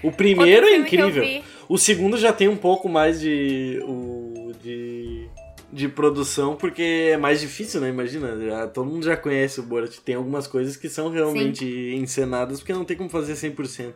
[0.02, 1.42] O primeiro é incrível.
[1.68, 3.80] O segundo já tem um pouco mais de.
[3.84, 5.28] O, de,
[5.72, 7.88] de produção, porque é mais difícil, né?
[7.88, 9.96] Imagina, já, todo mundo já conhece o Borat.
[9.98, 11.96] Tem algumas coisas que são realmente Sim.
[11.96, 13.92] encenadas, porque não tem como fazer 100%.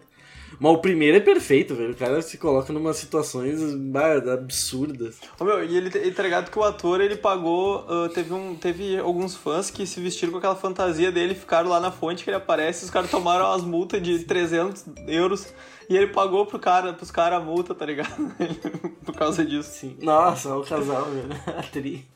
[0.60, 1.92] Mas o primeiro é perfeito, velho.
[1.92, 3.58] O cara se coloca numa situações
[4.30, 5.18] absurdas.
[5.38, 7.86] Ô, meu, e ele, tá ligado que o ator, ele pagou...
[7.88, 11.80] Uh, teve, um, teve alguns fãs que se vestiram com aquela fantasia dele, ficaram lá
[11.80, 15.52] na fonte que ele aparece, os caras tomaram umas multas de 300 euros
[15.90, 18.14] e ele pagou pro cara, pros caras a multa, tá ligado?
[19.04, 19.70] Por causa disso.
[19.72, 19.96] Sim.
[20.00, 21.28] Nossa, o casal, velho.
[21.58, 22.06] A tri.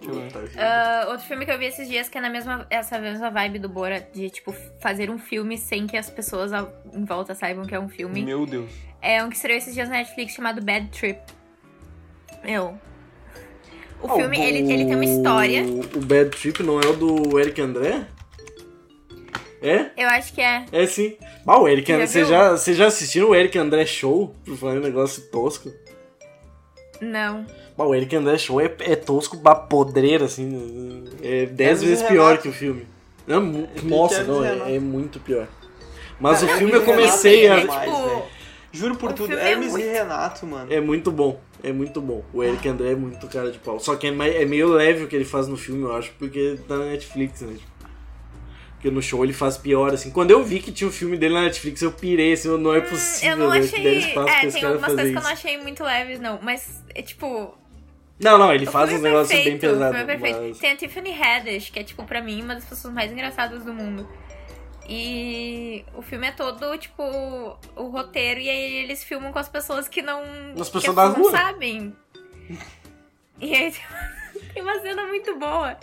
[0.00, 3.58] Uh, outro filme que eu vi esses dias que é na mesma essa mesma vibe
[3.58, 6.52] do Bora de tipo fazer um filme sem que as pessoas
[6.94, 8.24] em volta saibam que é um filme.
[8.24, 8.70] Meu Deus.
[9.02, 11.20] É um que estreou esses dias na Netflix chamado Bad Trip.
[12.44, 12.78] Meu.
[14.00, 14.42] O oh, filme, o...
[14.42, 15.64] Ele, ele tem uma história.
[15.64, 18.06] O Bad Trip não é o do Eric André?
[19.60, 19.90] É?
[19.96, 20.64] Eu acho que é.
[20.70, 21.16] É sim.
[21.44, 22.06] Ah, o Eric André.
[22.06, 24.34] Você já, você já assistiu o Eric André Show?
[24.44, 25.72] Por falar um negócio tosco?
[27.00, 27.44] Não.
[27.86, 31.04] O Eric André Show é, é tosco pra podreira, assim.
[31.22, 32.86] É dez vezes pior que o filme.
[33.26, 35.46] Não, nossa, não, é, é, muito pior.
[36.18, 37.58] Mas o filme eu comecei a.
[37.58, 38.22] É, tipo,
[38.72, 39.86] Juro por tudo, Hermes é muito...
[39.86, 40.72] e Renato, mano.
[40.72, 42.22] É muito bom, é muito bom.
[42.32, 43.78] O Eric André é muito cara de pau.
[43.80, 46.58] Só que é, é meio leve o que ele faz no filme, eu acho, porque
[46.66, 47.56] tá na Netflix, né?
[48.74, 50.10] Porque no show ele faz pior, assim.
[50.10, 52.80] Quando eu vi que tinha um filme dele na Netflix, eu pirei, assim, não é
[52.80, 53.36] possível.
[53.36, 54.12] Hum, eu não achei.
[54.14, 56.38] É, tem algumas coisas que eu não achei muito leves, não.
[56.40, 57.58] Mas, é tipo.
[58.20, 60.20] Não, não, ele faz uns negócios bem pesados.
[60.20, 60.58] Mas...
[60.58, 63.72] Tem a Tiffany Haddish, que é, tipo, pra mim, uma das pessoas mais engraçadas do
[63.72, 64.08] mundo.
[64.88, 67.02] E o filme é todo, tipo,
[67.76, 70.22] o roteiro, e aí eles filmam com as pessoas que não.
[70.58, 71.08] As pessoas rua.
[71.10, 71.94] não sabem.
[73.38, 73.72] E aí
[74.52, 75.76] tem uma cena muito boa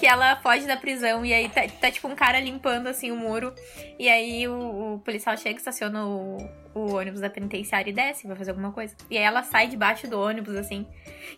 [0.00, 3.16] que ela foge da prisão e aí tá, tá, tipo um cara limpando assim o
[3.16, 3.54] muro.
[3.98, 6.38] E aí o, o policial chega, estaciona o,
[6.74, 8.96] o ônibus da penitenciária e desce, vai fazer alguma coisa.
[9.10, 10.86] E aí ela sai debaixo do ônibus, assim.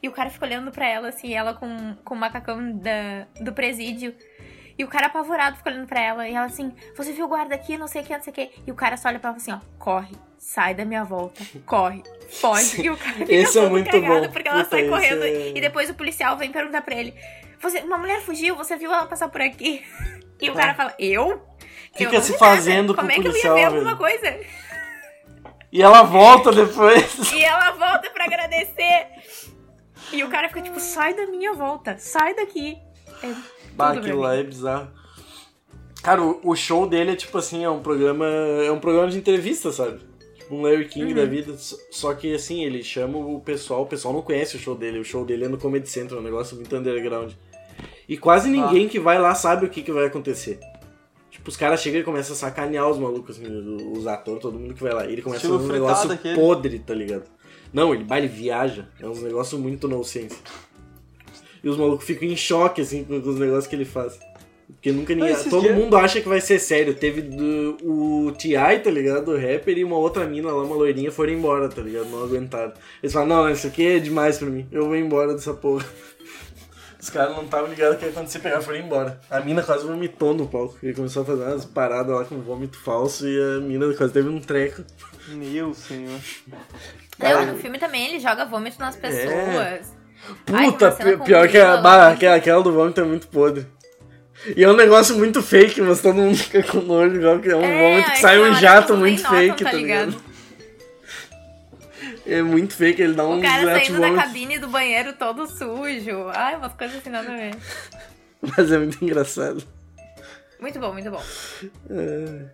[0.01, 3.53] E o cara fica olhando para ela, assim, ela com, com o macacão da, do
[3.53, 4.15] presídio.
[4.79, 6.29] E o cara apavorado fica olhando pra ela.
[6.29, 8.35] E ela assim, você viu o guarda aqui, não sei o que, não sei o
[8.35, 8.51] que.
[8.65, 12.05] E o cara só olha pra ela assim, ó, corre, sai da minha volta, corre,
[12.31, 12.81] foge.
[12.81, 14.33] E o cara fica esse é muito cagado bom.
[14.33, 15.25] porque ela Puta, sai correndo.
[15.25, 15.49] É...
[15.51, 17.13] E depois o policial vem perguntar pra ele,
[17.63, 19.83] você, uma mulher fugiu, você viu ela passar por aqui?
[20.43, 21.41] E o cara fala, eu?
[21.95, 23.23] Fica se fazendo com o policial.
[23.23, 24.41] Como é que eu ia ver alguma coisa?
[25.71, 27.33] E ela volta depois.
[27.33, 29.07] e ela volta pra agradecer.
[30.13, 32.77] E o cara fica tipo, sai da minha volta, sai daqui.
[33.23, 33.33] É
[33.75, 34.91] bah, aquilo lá é bizarro.
[36.03, 38.27] Cara, o, o, show dele é tipo assim, é um programa.
[38.27, 40.01] É um programa de entrevista, sabe?
[40.37, 41.15] Tipo um Larry King uhum.
[41.15, 41.55] da vida.
[41.57, 44.99] Só que assim, ele chama o pessoal, o pessoal não conhece o show dele.
[44.99, 47.33] O show dele é no Comedy Central, é um negócio muito underground.
[48.13, 48.53] E quase ah.
[48.53, 48.89] ninguém ah.
[48.91, 50.61] que vai lá sabe o que, que vai acontecer.
[51.31, 53.47] Tipo, os caras chegam e começam a sacanear os malucos, assim,
[53.91, 55.07] os atores, todo mundo que vai lá.
[55.07, 56.35] E ele começa a fazer um negócio aquele.
[56.35, 57.25] podre, tá ligado?
[57.73, 58.87] Não, ele, ele viaja.
[59.01, 60.37] É um negócio muito nonsense.
[61.65, 64.21] E os malucos ficam em choque, assim, com os negócios que ele faz.
[64.67, 65.35] Porque nunca ninguém.
[65.49, 65.75] Todo dias...
[65.75, 66.93] mundo acha que vai ser sério.
[66.93, 69.31] Teve do, o T.I., tá ligado?
[69.31, 72.11] O rapper e uma outra mina lá, uma loirinha, foram embora, tá ligado?
[72.11, 72.75] Não aguentaram.
[73.03, 74.67] Eles falam, não, isso aqui é demais pra mim.
[74.71, 75.87] Eu vou embora dessa porra.
[77.03, 79.21] Os caras não estavam ligados que ia acontecer pegar foram embora.
[79.29, 80.79] A mina quase vomitou no palco.
[80.81, 84.29] Ele começou a fazer umas paradas lá com vômito falso e a mina quase teve
[84.29, 84.85] um treco.
[85.27, 86.21] Meu senhor.
[87.19, 89.01] Não, no filme também ele joga vômito nas é.
[89.01, 89.27] pessoas.
[89.27, 89.83] É.
[90.47, 93.67] Puta, Ai, pior que a, bah, aquela, aquela do vômito é muito podre.
[94.57, 97.57] E é um negócio muito fake, mas todo mundo fica com nojo, igual que é
[97.57, 100.17] um é, vômito que sai um jato muito notam, fake, tá, tá ligado?
[102.27, 106.29] É muito fake, ele dá um O cara saindo da cabine do banheiro todo sujo.
[106.35, 107.57] Ai, umas coisas assim nada a ver.
[108.41, 109.63] Mas é muito engraçado.
[110.61, 111.23] Muito bom, muito bom.
[111.91, 112.47] É...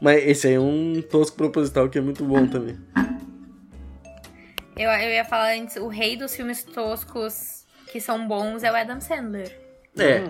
[0.00, 2.78] Mas esse aí é um tosco proposital que é muito bom também.
[4.76, 8.76] Eu, eu ia falar antes, o rei dos filmes toscos que são bons é o
[8.76, 9.56] Adam Sandler.
[9.96, 10.20] É.
[10.20, 10.28] Hum.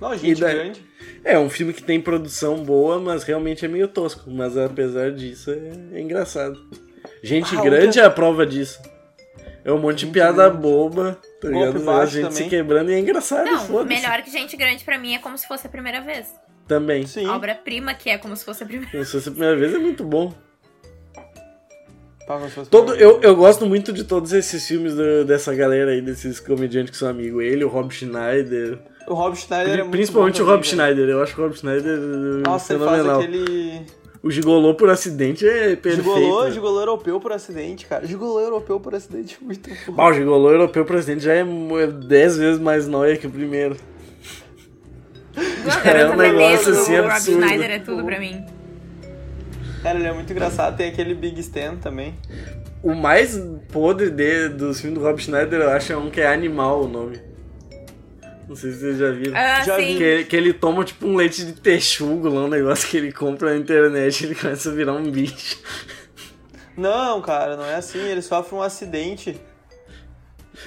[0.00, 0.84] Não, gente grande.
[1.24, 4.30] É, um filme que tem produção boa, mas realmente é meio tosco.
[4.30, 6.58] Mas apesar disso, é, é engraçado.
[7.22, 8.80] Gente ah, grande é a prova disso.
[9.64, 10.60] É um monte de piada grande.
[10.60, 11.90] boba, tá ligado?
[11.90, 12.42] A gente também.
[12.44, 13.44] se quebrando e é engraçado.
[13.44, 16.26] Não, melhor que Gente Grande pra mim é como se fosse a primeira vez.
[16.66, 17.06] Também.
[17.06, 17.28] Sim.
[17.28, 18.92] Obra-prima que é como se fosse a primeira vez.
[18.92, 20.34] Como se fosse a primeira vez é muito bom.
[22.70, 26.92] Todo, eu, eu gosto muito de todos esses filmes do, dessa galera aí, desses comediantes
[26.92, 27.44] que são amigos.
[27.44, 31.08] Ele, o Rob Schneider, O Rob Schneider é muito Principalmente bom o Rob Schneider.
[31.08, 33.20] Eu acho que o Rob Schneider é Nossa, ele faz fenomenal.
[33.20, 34.01] aquele.
[34.22, 36.04] O gigolô por acidente é perfeito.
[36.04, 36.50] Gigolô, né?
[36.52, 38.06] gigolô europeu por acidente, cara.
[38.06, 39.94] Gigolô europeu por acidente é muito bom.
[39.94, 43.76] Bah, o gigolô europeu por acidente já é 10 vezes mais nóia que o primeiro.
[45.66, 47.42] Agora É um negócio assim o Rob absurdo.
[47.42, 48.44] Schneider é tudo pra mim.
[49.82, 50.76] Cara, ele é muito engraçado.
[50.76, 52.14] Tem aquele Big Stan também.
[52.80, 53.36] O mais
[53.72, 56.88] podre de, dos filmes do Rob Schneider, eu acho, é um que é Animal o
[56.88, 57.31] nome.
[58.48, 59.36] Não sei se vocês já viram.
[59.36, 59.96] Ah, Já sim.
[59.96, 63.50] Que, que ele toma tipo um leite de texugo lá, um negócio que ele compra
[63.50, 65.58] na internet ele começa a virar um bicho.
[66.76, 67.98] Não, cara, não é assim.
[68.00, 69.38] Ele sofre um acidente.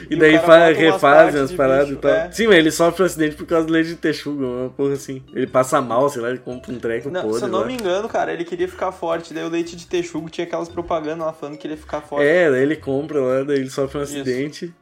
[0.09, 2.11] E, E o daí cara fa- bota umas refazem as de paradas bicho, e tal.
[2.11, 2.31] é.
[2.31, 5.23] Sim, mas ele sofre um acidente por causa do leite de texugo, uma porra assim.
[5.33, 7.37] Ele passa mal, sei lá, ele compra um treco Não, podre.
[7.39, 7.65] se eu não lá.
[7.65, 9.33] me engano, cara, ele queria ficar forte.
[9.33, 12.25] Daí o leite de texugo tinha aquelas propagandas lá falando que ele ia ficar forte.
[12.25, 14.73] É, daí ele compra lá, daí ele sofre um Isso.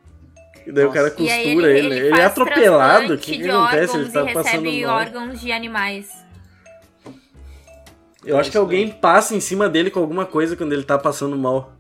[0.66, 0.98] E daí o Nossa.
[0.98, 1.66] cara E costura aí ele.
[1.66, 3.98] ele, Ele, ele é atropelado, o que, que de acontece?
[3.98, 4.96] Ele tá e passando recebe mal.
[4.98, 6.10] órgãos de animais.
[8.26, 10.98] Eu acho que Isso alguém passa em cima dele com alguma coisa quando ele tá
[10.98, 11.74] passando mal.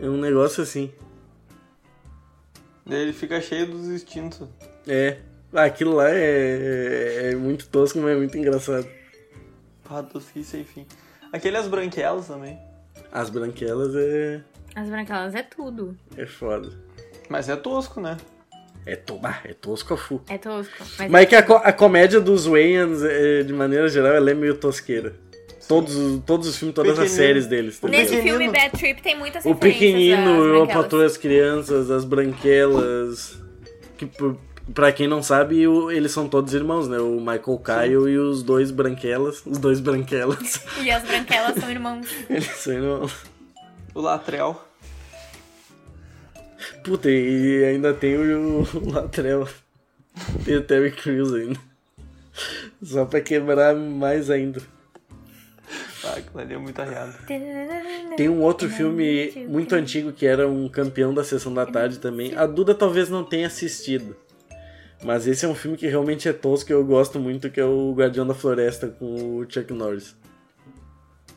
[0.00, 0.90] É um negócio assim.
[2.86, 4.48] Daí ele fica cheio dos instintos.
[4.88, 5.18] É.
[5.52, 8.88] Ah, Aquilo lá é, é muito tosco, mas é muito engraçado.
[9.88, 10.86] Ah, tosquice, enfim.
[11.32, 12.58] Aquele As Branquelas também.
[13.12, 14.40] As branquelas é.
[14.74, 15.96] As branquelas é tudo.
[16.16, 16.70] é foda.
[17.30, 18.18] Mas é tosco, né?
[18.84, 19.18] É, to...
[19.22, 20.20] ah, é tosco a fu.
[20.28, 20.72] É tosco.
[20.98, 24.30] Mas, Mas é que a, co- a comédia dos Wayans, é, de maneira geral, ela
[24.30, 25.14] é meio tosqueira.
[25.68, 27.16] Todos, os- todos os filmes, todas as Pequenino.
[27.16, 27.78] séries deles.
[27.78, 28.00] tá ligado?
[28.02, 28.38] Nesse pequenino.
[28.38, 30.82] filme Bad Trip tem muitas O pequenino, o branquelas.
[30.82, 33.38] Patrulha as Crianças, as Branquelas.
[33.96, 34.10] Que,
[34.74, 36.98] pra quem não sabe, o- eles são todos irmãos, né?
[36.98, 39.42] O Michael Kyle e os dois Branquelas.
[39.46, 40.64] Os dois Branquelas.
[40.82, 42.08] E as branquelas são irmãos.
[42.28, 43.12] eles são irmãos.
[43.94, 44.60] O Latrell.
[46.84, 49.48] Puta, e ainda tem o, o Latrell.
[50.44, 51.60] Tem o Terry Crews ainda.
[52.82, 54.60] Só pra quebrar mais ainda.
[56.02, 57.14] Ah, aquilo ali é muito arriado.
[58.16, 62.34] Tem um outro filme muito antigo que era um campeão da sessão da tarde também.
[62.34, 64.16] A Duda talvez não tenha assistido.
[65.04, 67.64] Mas esse é um filme que realmente é tosco e eu gosto muito, que é
[67.64, 70.14] o Guardião da Floresta com o Chuck Norris.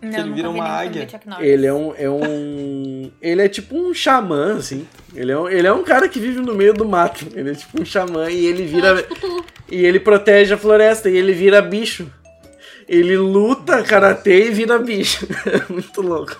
[0.04, 1.08] Não, ele vira vi uma águia.
[1.40, 1.94] Ele é um.
[1.98, 4.88] É um ele é tipo um xamã, assim.
[5.16, 7.26] Ele é um, ele é um cara que vive no meio do mato.
[7.34, 9.06] Ele é tipo um xamã e ele vira.
[9.72, 12.12] E ele protege a floresta e ele vira bicho.
[12.88, 15.26] Ele luta karatê e vira bicho.
[15.46, 16.38] É muito louco.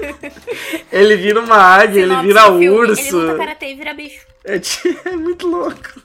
[0.90, 3.00] ele vira uma águia, ele vira filme, urso.
[3.00, 4.26] Ele luta karatê e vira bicho.
[4.44, 4.56] É,
[5.10, 6.00] é muito louco.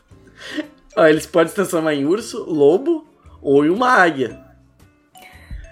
[0.96, 3.08] Ó, eles podem se transformar em urso, lobo
[3.42, 4.45] ou em uma águia.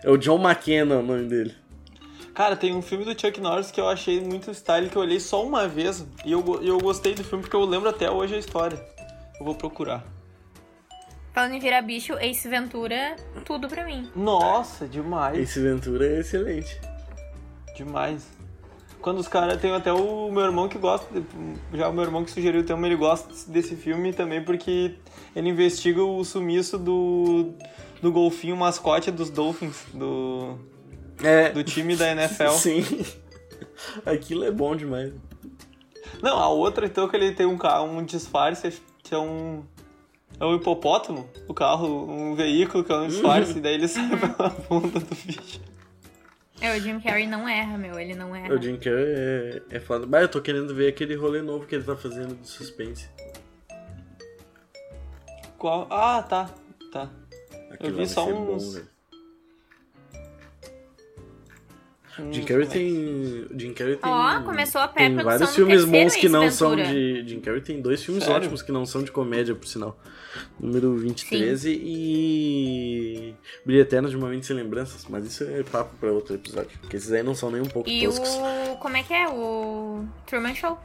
[0.04, 1.56] É o John McKenna o nome dele.
[2.34, 5.20] Cara, tem um filme do Chuck Norris que eu achei muito style, que eu olhei
[5.20, 6.06] só uma vez.
[6.26, 8.84] E eu, eu gostei do filme porque eu lembro até hoje a história.
[9.40, 10.04] Eu vou procurar.
[11.32, 14.10] Falando em virar bicho, Ace Ventura, tudo pra mim.
[14.16, 15.38] Nossa, demais.
[15.38, 16.80] Esse Ventura é excelente.
[17.76, 18.28] Demais.
[19.02, 19.60] Quando os caras.
[19.60, 21.08] Tem até o meu irmão que gosta.
[21.20, 21.26] de-
[21.78, 24.96] Já o meu irmão que sugeriu o tema, ele gosta desse filme também porque
[25.36, 27.54] ele investiga o sumiço do.
[28.04, 30.60] Do golfinho mascote dos Dolphins, do.
[31.24, 31.52] É.
[31.52, 32.50] do time da NFL.
[32.60, 32.84] Sim.
[34.06, 35.14] Aquilo é bom demais.
[36.22, 39.64] Não, a outra então que ele tem um carro, um disfarce, que é um.
[40.38, 44.10] É um hipopótamo, o carro, um veículo que é um disfarce, e daí ele sai
[44.10, 45.62] pela bunda do bicho.
[46.60, 48.54] É, o Jim Carrey não erra, meu, ele não erra.
[48.54, 50.06] O Jim Carrey é, é foda.
[50.06, 53.08] Mas eu tô querendo ver aquele rolê novo que ele tá fazendo de suspense.
[55.58, 55.88] Qual?
[55.90, 56.50] Ah, tá.
[56.92, 57.10] Tá.
[57.74, 58.94] Aquilo vi vai só uns- velho.
[62.20, 63.48] Hum, Jim Carrey tem.
[63.58, 64.12] Jim Carrey tem.
[64.12, 67.28] Ó, começou a Tem vários filmes bons que não são de.
[67.28, 68.38] Jim Carrey tem dois filmes Sério?
[68.38, 69.98] ótimos que não são de comédia, por sinal.
[70.60, 73.34] Número 2013 e.
[73.66, 75.08] Brilho Eterno de Momentos Sem Lembranças.
[75.10, 76.78] Mas isso é papo pra outro episódio.
[76.82, 78.30] Porque esses aí não são nem um pouco E toscos.
[78.30, 78.76] o.
[78.78, 79.28] Como é que é?
[79.30, 80.78] O Truman Show.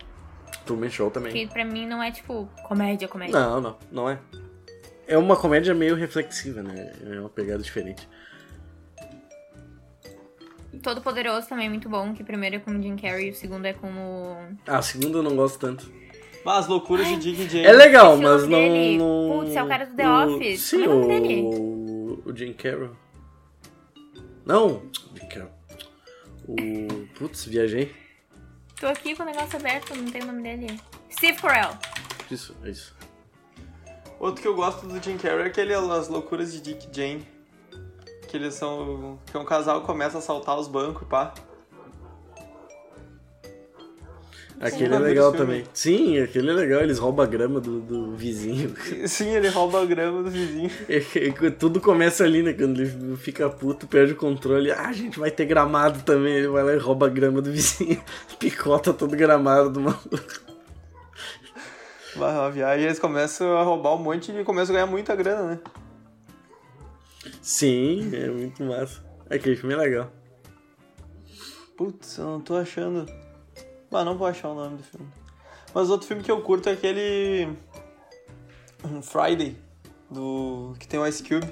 [0.65, 1.33] Truman Show também.
[1.35, 3.39] Que pra mim não é tipo comédia, comédia.
[3.39, 4.19] Não, não, não é.
[5.09, 6.93] É uma comédia meio reflexiva, né?
[7.05, 8.07] É uma pegada diferente.
[10.83, 13.31] Todo Poderoso também é muito bom, que o primeiro é com o Jim Carrey e
[13.31, 14.37] o segundo é com o.
[14.67, 15.91] Ah, a segunda eu não gosto tanto.
[16.47, 17.67] Ah, as loucuras de Dick Jane.
[17.67, 18.59] É legal, o mas não.
[18.59, 18.97] dele.
[18.99, 20.61] não- Putz, é o cara do The o- Office.
[20.61, 21.43] Sim, Como é o nome dele?
[21.43, 22.23] o.
[22.25, 22.97] O Jim Carroll.
[24.47, 24.83] Não,
[25.15, 25.51] Jim Carroll.
[26.47, 27.07] O.
[27.19, 27.95] Putz, viajei.
[28.81, 30.81] Tô aqui com o negócio aberto, não tem o nome dele.
[31.11, 31.77] Steve Carell.
[32.31, 32.97] Isso, é isso.
[34.21, 37.27] Outro que eu gosto do Jim Carrey é aquele As Loucuras de Dick Jane.
[38.27, 39.19] Que eles são.
[39.31, 41.33] Que é um casal começa a assaltar os bancos e pá.
[44.61, 45.65] Aquele é legal também.
[45.73, 48.75] Sim, aquele é legal, eles roubam a grama do, do vizinho.
[49.07, 50.71] Sim, ele rouba a grama do vizinho.
[51.59, 52.53] Tudo começa ali, né?
[52.53, 54.73] Quando ele fica puto, perde o controle.
[54.73, 56.35] Ah, a gente vai ter gramado também.
[56.35, 58.03] Ele vai lá e rouba a grama do vizinho.
[58.39, 60.48] Picota todo gramado do maluco.
[62.17, 65.55] Vai uma viagem, eles começam a roubar um monte e começam a ganhar muita grana,
[65.55, 65.61] né?
[67.43, 69.05] Sim, é muito massa.
[69.31, 70.11] Aquele filme é legal.
[71.77, 73.07] Putz, eu não tô achando.
[73.91, 75.09] Mas não vou achar o nome do filme.
[75.75, 77.49] Mas outro filme que eu curto é aquele.
[79.03, 79.57] Friday,
[80.11, 80.75] do.
[80.79, 81.47] que tem o Ice Cube.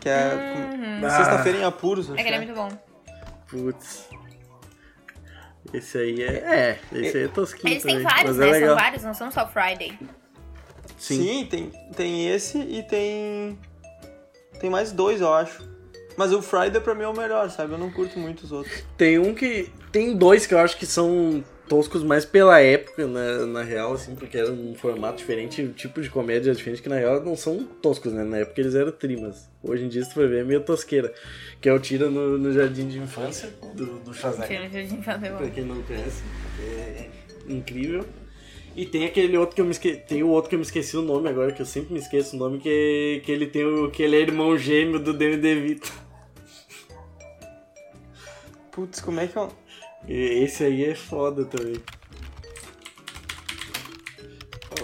[0.00, 1.00] Que é.
[1.02, 1.10] Uhum.
[1.10, 2.10] Sexta-feira em apuros.
[2.10, 2.68] Aquele é muito bom.
[3.48, 4.08] Putz.
[5.76, 6.26] Esse aí é.
[6.26, 7.72] É, esse aí é tosquinho.
[7.72, 8.66] Eles têm vários, é né?
[8.66, 9.98] São vários, não são só Friday.
[10.96, 13.58] Sim, Sim tem, tem esse e tem.
[14.58, 15.62] Tem mais dois, eu acho.
[16.16, 17.72] Mas o Friday pra mim é o melhor, sabe?
[17.72, 18.84] Eu não curto muito os outros.
[18.96, 19.70] Tem um que.
[19.92, 24.14] Tem dois que eu acho que são toscos mais pela época, na, na real, assim,
[24.14, 27.64] porque era um formato diferente, um tipo de comédia diferente, que na real não são
[27.64, 28.24] toscos, né?
[28.24, 29.48] Na época eles eram trimas.
[29.62, 31.12] Hoje em dia, se tu for ver, é meio tosqueira.
[31.60, 34.56] Que é o Tira no, no Jardim de Infância, do, do Schwarzenegger.
[34.56, 36.22] Tira no Jardim de Infância, é Pra quem não conhece,
[36.60, 37.08] é
[37.48, 38.04] incrível.
[38.76, 39.96] E tem aquele outro que eu me esqueci.
[40.00, 42.36] Tem o outro que eu me esqueci o nome agora, que eu sempre me esqueço
[42.36, 43.90] o nome, que, que ele tem o.
[43.90, 45.90] que ele é irmão gêmeo do Danny DeVito.
[48.70, 49.50] Putz, como é que eu.
[50.08, 51.76] Esse aí é foda também.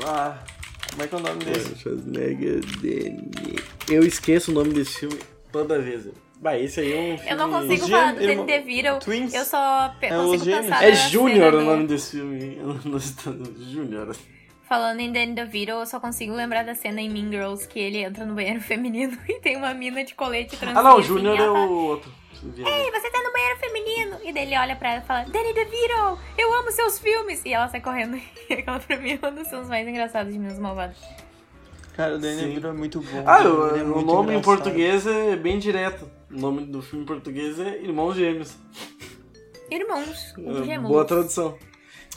[0.05, 0.39] Ah,
[0.91, 1.77] como é que é o nome desse?
[1.77, 2.61] Schwarzenegger.
[3.89, 5.19] Eu esqueço o nome desse filme
[5.53, 6.09] toda vez.
[6.41, 7.31] Bah, esse aí é um filme...
[7.31, 8.99] Eu não consigo falar do Danny DeVito.
[8.99, 9.33] Twins?
[9.33, 12.59] Eu só é consigo pensar É Júnior o nome desse filme.
[13.71, 14.17] Júnior.
[14.69, 17.99] Falando em Danny DeVito, eu só consigo lembrar da cena em Mean Girls que ele
[17.99, 20.79] entra no banheiro feminino e tem uma mina de colete transparente.
[20.79, 22.13] Ah não, o Júnior é o outro.
[22.45, 24.17] Ei, você tá no banheiro feminino!
[24.25, 27.43] E daí ele olha pra ela e fala, Danny DeVito, eu amo seus filmes!
[27.45, 28.17] E ela sai correndo.
[28.51, 30.99] E aquela pra mim é um dos filmes mais engraçados de Meus Malvados.
[31.95, 33.25] Cara, o Danny DeVito é muito bom.
[33.27, 34.33] Ah, o, é o nome engraçado.
[34.33, 36.11] em português é bem direto.
[36.31, 38.57] O nome do filme em português é Irmãos Gêmeos.
[39.71, 40.91] Irmãos, é, gêmeos.
[40.91, 41.57] Boa tradução.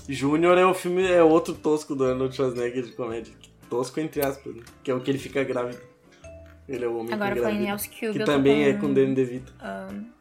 [0.10, 3.34] Júnior é o filme, é outro tosco do Arnold Schwarzenegger de comédia.
[3.70, 4.64] Tosco entre aspas, né?
[4.84, 5.82] que é o que ele fica grávido.
[6.68, 8.20] Ele é o homem Agora que foi em Cube.
[8.20, 8.70] Que também com...
[8.70, 9.54] é com Danny DeVito.
[9.62, 10.14] Um...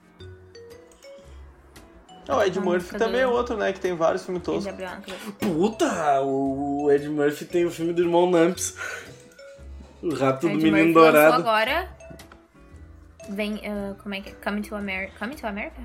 [2.29, 3.73] Oh, o Ed Murphy também é outro, né?
[3.73, 4.73] Que tem vários filmes toscos.
[5.39, 6.21] Puta!
[6.23, 8.77] O Ed Murphy tem o filme do irmão Namps.
[10.03, 11.35] O Rato do Menino Murphy Dourado.
[11.35, 11.89] agora
[13.29, 13.57] vem...
[13.57, 14.33] Uh, como é que é?
[14.33, 15.13] Coming to America.
[15.19, 15.81] Coming to America?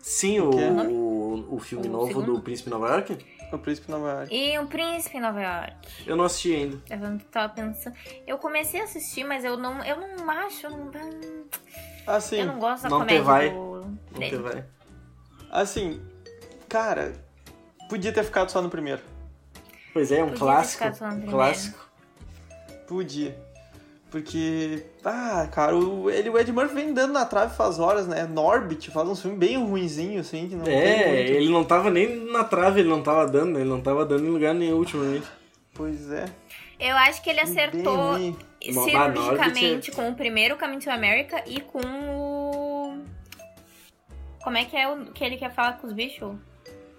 [0.00, 2.34] Sim, o, o, o filme o novo segundo?
[2.34, 3.18] do Príncipe Nova York.
[3.52, 4.34] O Príncipe Nova York.
[4.34, 5.72] E o Príncipe Nova York.
[6.06, 6.80] Eu não assisti ainda.
[6.88, 7.96] Eu tava pensando.
[8.26, 10.68] Eu comecei a assistir, mas eu não, eu não acho.
[10.70, 10.90] Não...
[12.06, 13.50] Assim, eu não gosto da não comédia vai.
[13.50, 13.75] do.
[15.50, 16.00] Assim,
[16.68, 17.12] cara,
[17.88, 19.02] podia ter ficado só no primeiro.
[19.92, 20.84] Pois é, um podia clássico.
[21.30, 21.88] clássico.
[22.86, 23.46] Podia.
[24.10, 28.24] Porque, ah, cara, o, ele, o Ed Murphy vem dando na trave faz horas, né?
[28.24, 32.44] Norbit faz um filme bem ruinzinho, assim, que não É, ele não tava nem na
[32.44, 33.60] trave, ele não tava dando, né?
[33.60, 35.26] Ele não tava dando em lugar nenhum ultimamente.
[35.74, 36.26] Pois é.
[36.78, 38.16] Eu acho que ele acertou
[38.60, 42.25] cirurgicamente com o primeiro Coming to America e com o.
[44.46, 46.36] Como é que é o que ele quer falar com os bichos?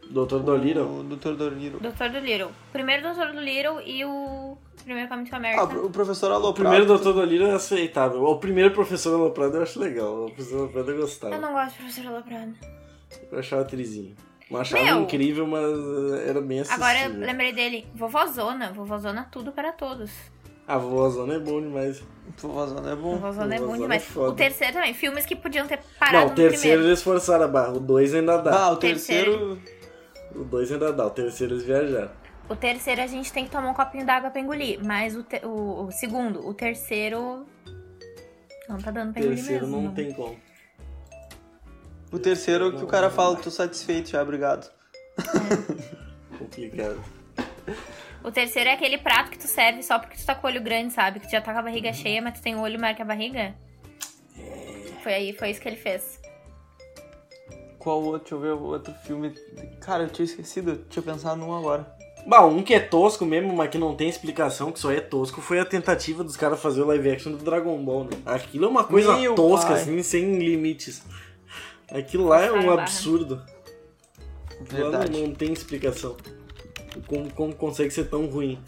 [0.10, 1.00] Doutor Dolittle.
[1.00, 1.80] O Doutor Dolittle.
[1.80, 2.52] Doutor Dolittle.
[2.74, 5.62] Primeiro Doutor Dolittle e o primeiro Coming to America.
[5.62, 6.50] Ah, o professor Aloprado.
[6.50, 8.22] O primeiro Doutor Dolittle é aceitável.
[8.22, 10.26] O primeiro professor Aloprado eu acho legal.
[10.26, 11.36] O professor Aloprado eu gostava.
[11.36, 12.54] Eu não gosto do professor Aloprado.
[13.32, 14.14] Eu achava trizinho.
[14.52, 15.64] Não achava Meu, incrível, mas
[16.28, 16.86] era bem assistível.
[16.86, 17.88] Agora eu lembrei dele.
[17.96, 18.74] Vovozona.
[18.74, 20.12] Vovozona tudo para todos.
[20.68, 22.04] A Vovozona é bom demais.
[22.38, 23.16] Vovozona é bom.
[23.18, 24.06] Vovozona é bom demais.
[24.14, 24.94] É o terceiro também.
[24.94, 27.72] Filmes que podiam ter parado Não, o terceiro eles forçaram a barra.
[27.72, 28.66] O dois ainda dá.
[28.66, 29.32] Ah, o terceiro...
[29.32, 29.78] terceiro...
[30.36, 31.06] O dois ainda dá.
[31.06, 32.12] O terceiro eles viajaram.
[32.50, 34.84] O terceiro a gente tem que tomar um copinho d'água pra engolir.
[34.84, 35.40] Mas o, te...
[35.46, 37.46] o, o, segundo, o terceiro...
[38.68, 39.46] Não tá dando pra engolir mesmo.
[39.46, 40.38] O terceiro não, tem como.
[42.12, 44.70] O terceiro que o cara fala, tô satisfeito já, obrigado.
[45.18, 46.38] É.
[46.38, 47.02] Complicado.
[48.28, 50.62] O terceiro é aquele prato que tu serve só porque tu tá com o olho
[50.62, 51.18] grande, sabe?
[51.18, 53.02] Que tu já tá com a barriga cheia, mas tu tem o olho maior que
[53.02, 53.56] a barriga.
[55.02, 56.20] Foi aí, foi isso que ele fez.
[57.80, 58.20] Qual outro?
[58.20, 59.34] Deixa eu ver o outro filme.
[59.80, 61.88] Cara, eu tinha esquecido, eu tinha pensado num agora.
[62.28, 65.40] Bah, um que é tosco mesmo, mas que não tem explicação, que só é tosco,
[65.40, 68.10] foi a tentativa dos caras fazer o live action do Dragon Ball, né?
[68.26, 69.82] Aquilo é uma coisa Meu tosca, pai.
[69.82, 71.02] assim, sem limites.
[71.90, 73.42] Aquilo lá é um absurdo.
[74.60, 75.18] Verdade.
[75.18, 76.18] Não, não tem explicação.
[77.06, 78.60] Como, como consegue ser tão ruim?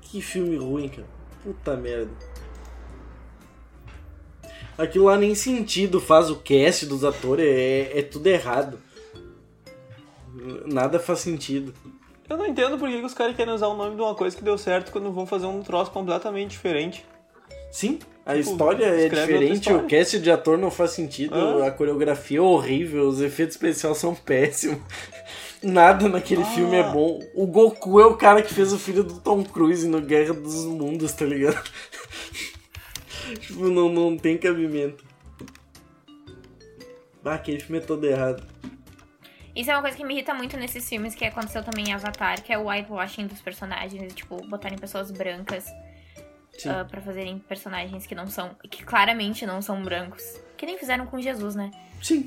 [0.00, 1.08] Que filme ruim, cara.
[1.42, 2.10] Puta merda.
[4.76, 8.78] Aquilo lá nem sentido faz o cast dos atores, é, é tudo errado.
[10.66, 11.74] Nada faz sentido.
[12.28, 14.42] Eu não entendo por que os caras querem usar o nome de uma coisa que
[14.42, 17.04] deu certo quando vão fazer um troço completamente diferente.
[17.70, 19.82] Sim, a tipo, história é diferente, história.
[19.82, 21.66] o cast de ator não faz sentido, ah.
[21.66, 24.78] a coreografia é horrível, os efeitos especiais são péssimos.
[25.62, 26.46] Nada naquele ah.
[26.46, 27.20] filme é bom.
[27.34, 30.64] O Goku é o cara que fez o filho do Tom Cruise no Guerra dos
[30.64, 31.62] Mundos, tá ligado?
[33.38, 35.04] tipo, não, não tem cabimento.
[37.24, 38.44] Ah, aquele filme é todo errado.
[39.54, 42.42] Isso é uma coisa que me irrita muito nesses filmes, que aconteceu também em Avatar,
[42.42, 45.66] que é o whitewashing dos personagens, tipo, botarem pessoas brancas
[46.64, 48.56] uh, para fazerem personagens que não são.
[48.70, 50.22] que claramente não são brancos.
[50.56, 51.70] Que nem fizeram com Jesus, né?
[52.02, 52.26] Sim.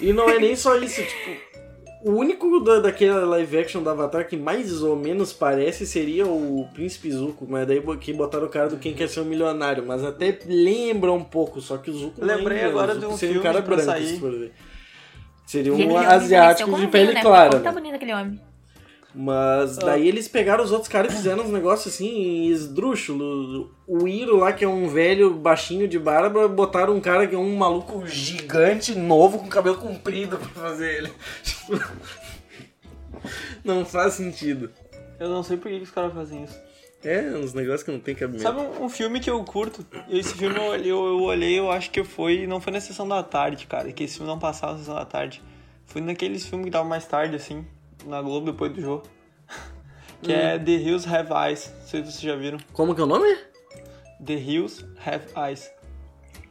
[0.00, 1.61] E não é nem só isso, tipo.
[2.04, 6.68] O único da, daquele live action do Avatar que mais ou menos parece seria o
[6.74, 10.04] Príncipe Zuko, mas daí que botaram o cara do Quem Quer Ser um Milionário, mas
[10.04, 13.42] até lembra um pouco, só que o Zuko Lembrei lembra, agora de um filme um
[13.42, 14.20] cara branco, sair.
[15.46, 17.20] Seria um asiático de pele né?
[17.20, 17.60] clara.
[17.60, 18.40] Tá bonito aquele homem.
[19.14, 19.86] Mas ah.
[19.86, 23.74] daí eles pegaram os outros caras e fizeram uns negócios assim, esdrúxulo.
[23.86, 27.38] O Iro lá, que é um velho baixinho de barba, botaram um cara que é
[27.38, 31.12] um maluco gigante, novo, com cabelo comprido pra fazer ele.
[33.62, 34.70] não faz sentido.
[35.20, 36.58] Eu não sei por que os caras fazem isso.
[37.04, 38.42] É, uns negócios que não tem cabimento.
[38.42, 39.84] Sabe um, um filme que eu curto?
[40.08, 42.46] Esse filme eu, eu, eu olhei, eu acho que foi.
[42.46, 43.92] Não foi na sessão da tarde, cara.
[43.92, 45.42] Que esse filme não passava na sessão da tarde.
[45.84, 47.66] Foi naqueles filmes que davam mais tarde, assim
[48.06, 49.02] na Globo depois do jogo.
[50.22, 50.40] que é hum.
[50.40, 51.72] é The Hills Have Eyes.
[51.80, 52.58] Não sei se vocês já viram.
[52.72, 53.36] Como que é o nome?
[54.24, 55.70] The Hills Have Eyes.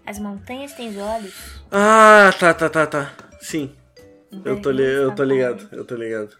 [0.05, 1.61] As montanhas têm olhos.
[1.71, 3.13] Ah, tá, tá, tá, tá.
[3.39, 3.73] Sim.
[4.43, 6.35] eu tô, li eu tô ligado, eu tô ligado.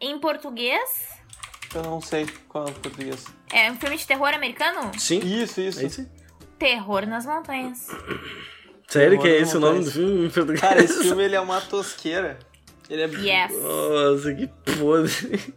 [0.00, 1.08] Em português?
[1.74, 3.24] Eu não sei qual é o português.
[3.52, 4.92] É um filme de terror americano?
[4.98, 5.18] Sim.
[5.18, 5.80] Isso, isso.
[5.80, 6.10] É isso.
[6.58, 7.88] Terror nas montanhas.
[8.88, 10.60] Sério terror que é esse o nome do filme em português?
[10.60, 12.38] Cara, esse filme ele é uma tosqueira.
[12.88, 13.06] Ele é.
[13.06, 13.62] Yes.
[13.62, 14.46] Nossa, que
[14.78, 15.54] podre.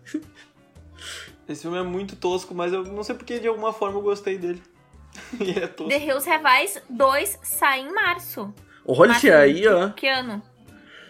[1.48, 4.38] Esse filme é muito tosco, mas eu não sei porque de alguma forma eu gostei
[4.38, 4.62] dele.
[5.40, 5.90] e é tosco.
[5.90, 8.54] The Hills Have Eyes 2 sai em março.
[8.86, 9.90] Olha março aí, ó.
[9.90, 10.42] Que ano?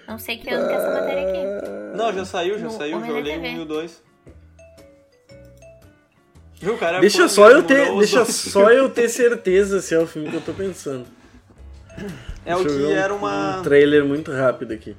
[0.08, 1.98] Não sei que ano que é essa matéria aqui.
[1.98, 4.04] Não, já saiu, já no saiu, já olhei um e o 2.
[6.62, 7.00] Viu, cara?
[7.00, 10.42] Deixa só eu ter, deixa só eu ter certeza se é o filme que eu
[10.42, 11.06] tô pensando.
[12.46, 14.96] É deixa o que era uma um trailer muito rápido aqui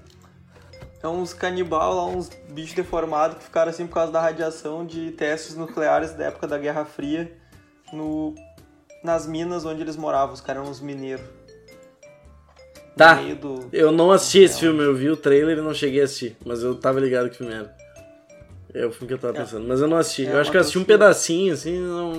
[1.02, 5.12] é uns canibal lá, uns bichos deformados que ficaram assim por causa da radiação de
[5.12, 7.32] testes nucleares da época da Guerra Fria
[7.92, 8.34] no,
[9.02, 10.34] nas minas onde eles moravam.
[10.34, 11.24] Os caras eram uns mineiros.
[12.96, 13.14] Tá.
[13.14, 13.68] Do...
[13.72, 16.62] Eu não assisti esse filme, eu vi o trailer e não cheguei a assistir, mas
[16.62, 17.74] eu tava ligado que filme era.
[18.74, 19.40] É o filme que eu tava é.
[19.40, 20.26] pensando, mas eu não assisti.
[20.26, 22.12] É, eu acho que eu assisti um pedacinho, assim, não,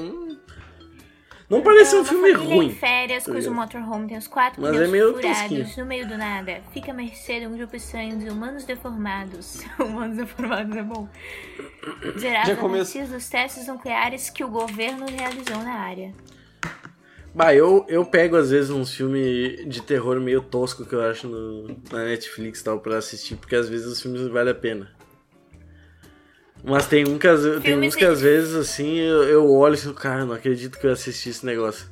[1.51, 2.67] não parece um filme ruim.
[2.67, 5.67] em férias, cujo tá motorhome tem os quatro Mas é pneus é furados tosquinho.
[5.77, 6.61] no meio do nada.
[6.71, 9.59] Fica a mercê de um grupo estranho de humanos deformados.
[9.77, 11.09] humanos deformados é bom.
[12.17, 16.13] Gerado a partir dos testes nucleares que o governo realizou na área.
[17.35, 21.27] Bah, eu, eu pego às vezes uns filmes de terror meio tosco que eu acho
[21.27, 24.89] no, na Netflix tal pra assistir, porque às vezes os filmes valem a pena.
[26.63, 27.27] Mas tem, um que,
[27.61, 30.85] tem uns que às vezes, assim, eu, eu olho e falo, cara, não acredito que
[30.85, 31.89] eu assisti esse negócio.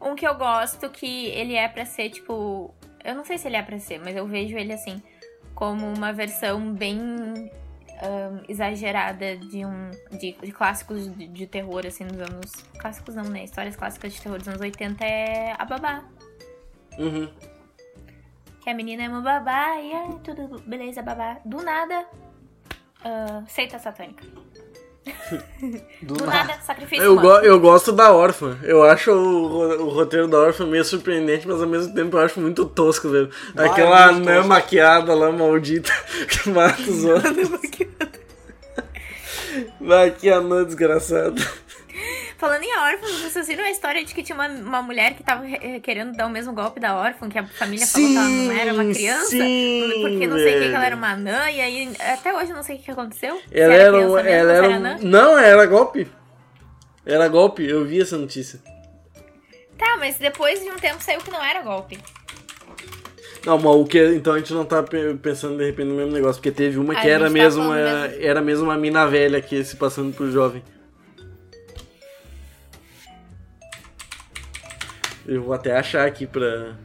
[0.00, 2.74] Um que eu gosto, que ele é pra ser, tipo...
[3.04, 5.02] Eu não sei se ele é pra ser, mas eu vejo ele, assim,
[5.54, 12.06] como uma versão bem um, exagerada de um de, de clássicos de, de, terror, assim,
[12.06, 12.52] dos anos...
[12.78, 13.44] Clássicos não, né?
[13.44, 16.02] Histórias clássicas de terror dos anos 80 é A Babá.
[16.98, 17.28] Uhum.
[18.62, 21.38] Que a menina é uma babá e é tudo beleza, babá.
[21.44, 22.06] Do nada,
[23.06, 24.24] uh, seita satânica.
[26.02, 28.58] Do, Do nada, sacrifício eu, go eu gosto da órfã.
[28.64, 32.40] Eu acho o, o, roteiro da órfã meio surpreendente, mas ao mesmo tempo eu acho
[32.40, 33.30] muito tosco, velho.
[33.56, 35.92] Aquela anã maquiada lá, maldita,
[36.28, 37.60] que mata os outros.
[39.80, 41.40] Vai que anã desgraçada.
[42.38, 45.44] Falando em órfãos, vocês viram a história de que tinha uma, uma mulher que tava
[45.82, 48.52] querendo dar o mesmo golpe da órfã, que a família sim, falou que ela não
[48.52, 49.30] era uma criança?
[49.30, 52.50] Sim, porque não sei o que, que ela era uma anã, e aí até hoje
[52.50, 53.40] eu não sei o que aconteceu.
[53.50, 56.06] Ela era, era, mesmo, ela era, era Não, era golpe.
[57.06, 58.60] Era golpe, eu vi essa notícia.
[59.78, 61.98] Tá, mas depois de um tempo saiu que não era golpe.
[63.46, 64.82] Não, mas o que então a gente não tá
[65.22, 68.08] pensando de repente no mesmo negócio, porque teve uma a que era tá mesmo, era,
[68.08, 70.62] mesmo, era mesmo uma mina velha que se passando por jovem.
[75.26, 76.76] Eu vou até achar aqui pra.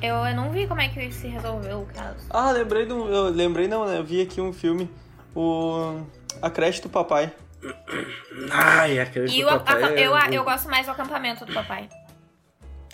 [0.00, 2.26] Eu, eu não vi como é que se resolveu o caso.
[2.30, 3.08] Ah, lembrei do.
[3.08, 3.98] Eu lembrei não, né?
[3.98, 4.88] Eu vi aqui um filme.
[5.34, 6.00] O.
[6.40, 7.32] A creche do papai.
[8.50, 9.82] Ai, a creche e do o, papai.
[9.82, 11.88] A, é eu, eu gosto mais do acampamento do papai.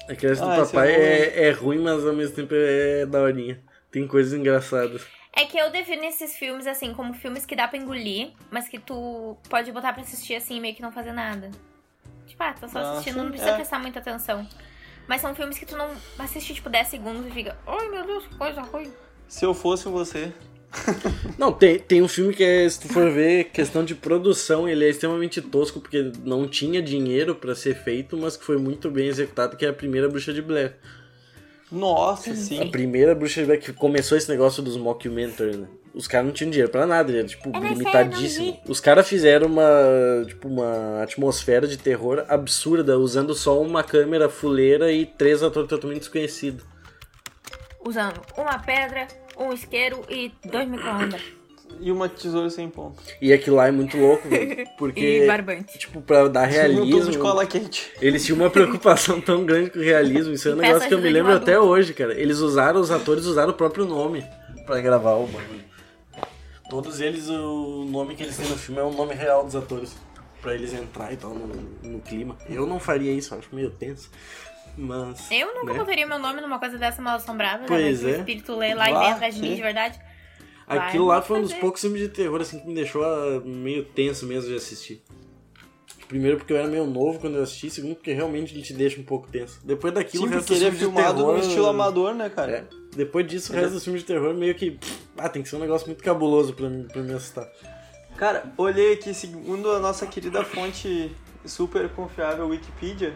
[0.09, 3.61] A creche do ah, papai é, é, é, ruim, mas ao mesmo tempo é daorinha.
[3.91, 5.05] Tem coisas engraçadas.
[5.35, 8.79] É que eu defino esses filmes, assim, como filmes que dá pra engolir, mas que
[8.79, 11.51] tu pode botar pra assistir, assim, meio que não fazer nada.
[12.33, 13.55] Tipo, ah, tô só Ah, assistindo, sim, não precisa é.
[13.57, 14.49] prestar muita atenção.
[15.07, 18.27] Mas são filmes que tu não assiste, tipo, 10 segundos e fica, ai meu Deus,
[18.27, 18.91] que coisa ruim.
[19.29, 20.33] Se eu fosse você.
[21.37, 24.87] Não, tem, tem um filme que é, se tu for ver, questão de produção, ele
[24.87, 29.07] é extremamente tosco, porque não tinha dinheiro pra ser feito, mas que foi muito bem
[29.09, 30.75] executado, que é a primeira Bruxa de Blair.
[31.71, 32.71] Nossa, A sim.
[32.71, 35.69] primeira Bruxa de Blair que começou esse negócio dos mockumentary, né?
[35.95, 38.59] Os caras não tinham dinheiro pra nada, era tipo É, limitadíssimo.
[38.67, 44.91] Os caras fizeram uma, tipo, uma atmosfera de terror absurda, usando só uma câmera fuleira
[44.91, 46.65] e três atores totalmente desconhecidos.
[47.85, 49.07] Usando uma pedra,
[49.39, 51.21] um isqueiro e dois micro-ondas.
[51.81, 53.03] E uma tesoura sem ponta.
[53.21, 55.79] E aquilo lá é muito louco, velho, porque, E barbante.
[55.79, 57.19] tipo, pra dar tubo de realismo...
[57.19, 57.91] cola quente.
[58.01, 60.33] Eles tinham uma preocupação tão grande com o realismo.
[60.33, 62.15] Isso é um negócio que eu me lembro até hoje, cara.
[62.15, 64.25] Eles usaram, os atores usaram o próprio nome
[64.65, 65.72] pra gravar o bagulho.
[66.73, 69.95] Todos eles, o nome que eles têm no filme é o nome real dos atores.
[70.41, 71.47] Pra eles entrar e tal no,
[71.83, 72.35] no clima.
[72.49, 74.11] Eu não faria isso, eu acho meio tenso.
[74.75, 75.31] Mas.
[75.31, 75.79] Eu nunca né?
[75.79, 77.67] botaria meu nome numa coisa dessa mal assombrada.
[77.69, 78.13] Pois né?
[78.13, 78.15] é.
[78.15, 79.57] O espírito lê lá e Vá, vem atrás de mim sim.
[79.57, 80.01] de verdade.
[80.67, 83.43] Vai, Aquilo lá foi um dos poucos filmes de terror assim que me deixou ah,
[83.45, 85.03] meio tenso mesmo de assistir.
[86.09, 88.99] Primeiro porque eu era meio novo quando eu assisti, segundo porque realmente ele te deixa
[88.99, 89.61] um pouco tenso.
[89.63, 92.51] Depois daquilo, Sim, porque ele é filmado terror, no estilo amador, né, cara?
[92.51, 92.82] É.
[92.95, 94.79] Depois disso, o resto dos filmes de terror meio que.
[95.17, 97.49] Ah, tem que ser um negócio muito cabuloso pra, mim- pra me assustar.
[98.17, 101.11] Cara, olhei aqui, segundo a nossa querida fonte
[101.45, 103.15] super confiável Wikipedia,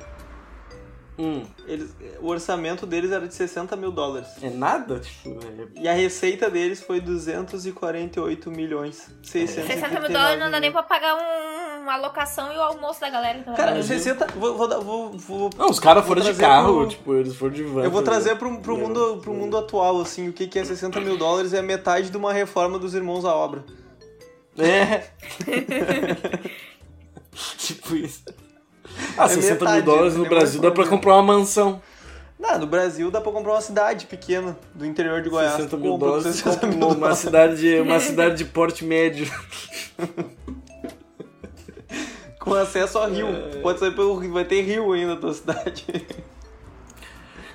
[1.18, 4.28] Hum, eles, o orçamento deles era de 60 mil dólares.
[4.42, 4.98] é nada?
[5.00, 5.38] Tipo,
[5.76, 5.80] é...
[5.82, 9.08] E a receita deles foi 248 milhões.
[9.22, 13.00] 639 60 mil dólares não dá nem pra pagar um, uma locação e o almoço
[13.00, 13.86] da galera tá Cara, trabalhando.
[13.86, 14.26] 60.
[14.34, 17.54] Vou, vou, dar- vou, vou- Não, os caras foram de carro, pro- tipo, eles foram
[17.54, 17.82] de van.
[17.84, 20.64] Eu vou tá trazer pro, pro, mundo, pro mundo atual, assim, o que, que é
[20.64, 23.64] 60 mil dólares é metade de uma reforma dos irmãos à obra.
[24.58, 25.06] É.
[27.58, 28.22] tipo isso.
[29.16, 30.18] Ah, É 60 mil metade, dólares né?
[30.20, 31.80] no Brasil dá pra comprar uma mansão.
[32.38, 35.52] Não, no Brasil dá pra comprar uma cidade pequena do interior de Goiás.
[35.52, 37.18] 60 Tu mil dólares, 60 compra mil uma, dólares.
[37.18, 39.26] cidade de, uma cidade de porte médio.
[42.40, 43.26] Com acesso a rio.
[43.62, 44.32] Pode sair pelo rio.
[44.32, 45.84] Vai ter rio ainda na tua cidade.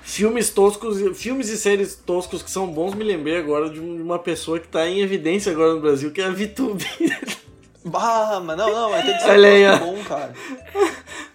[0.02, 4.18] Filmes toscos, filmes e séries toscos que são bons, me lembrei agora de de uma
[4.18, 6.84] pessoa que tá em evidência agora no Brasil, que é a VTube.
[7.84, 10.32] Bah, mas não, não, mas tem que ser Olha aí, um bom, cara.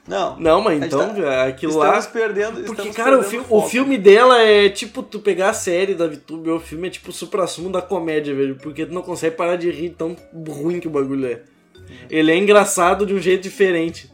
[0.07, 0.39] Não.
[0.39, 1.97] Não, mas então, tá- aquilo lá.
[1.97, 2.63] Estamos perdendo.
[2.63, 3.67] Porque, cara, o, fi- o foco.
[3.69, 7.13] filme dela é tipo, tu pegar a série da VTube, o filme é tipo o
[7.13, 8.55] supra-sumo da comédia, velho.
[8.55, 10.15] Porque tu não consegue parar de rir tão
[10.47, 11.41] ruim que o bagulho é.
[12.09, 14.09] Ele é engraçado de um jeito diferente.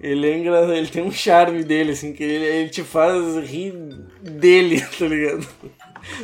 [0.00, 3.72] Ele é engraçado, ele tem um charme dele, assim, que ele, ele te faz rir
[4.22, 5.46] dele, tá ligado?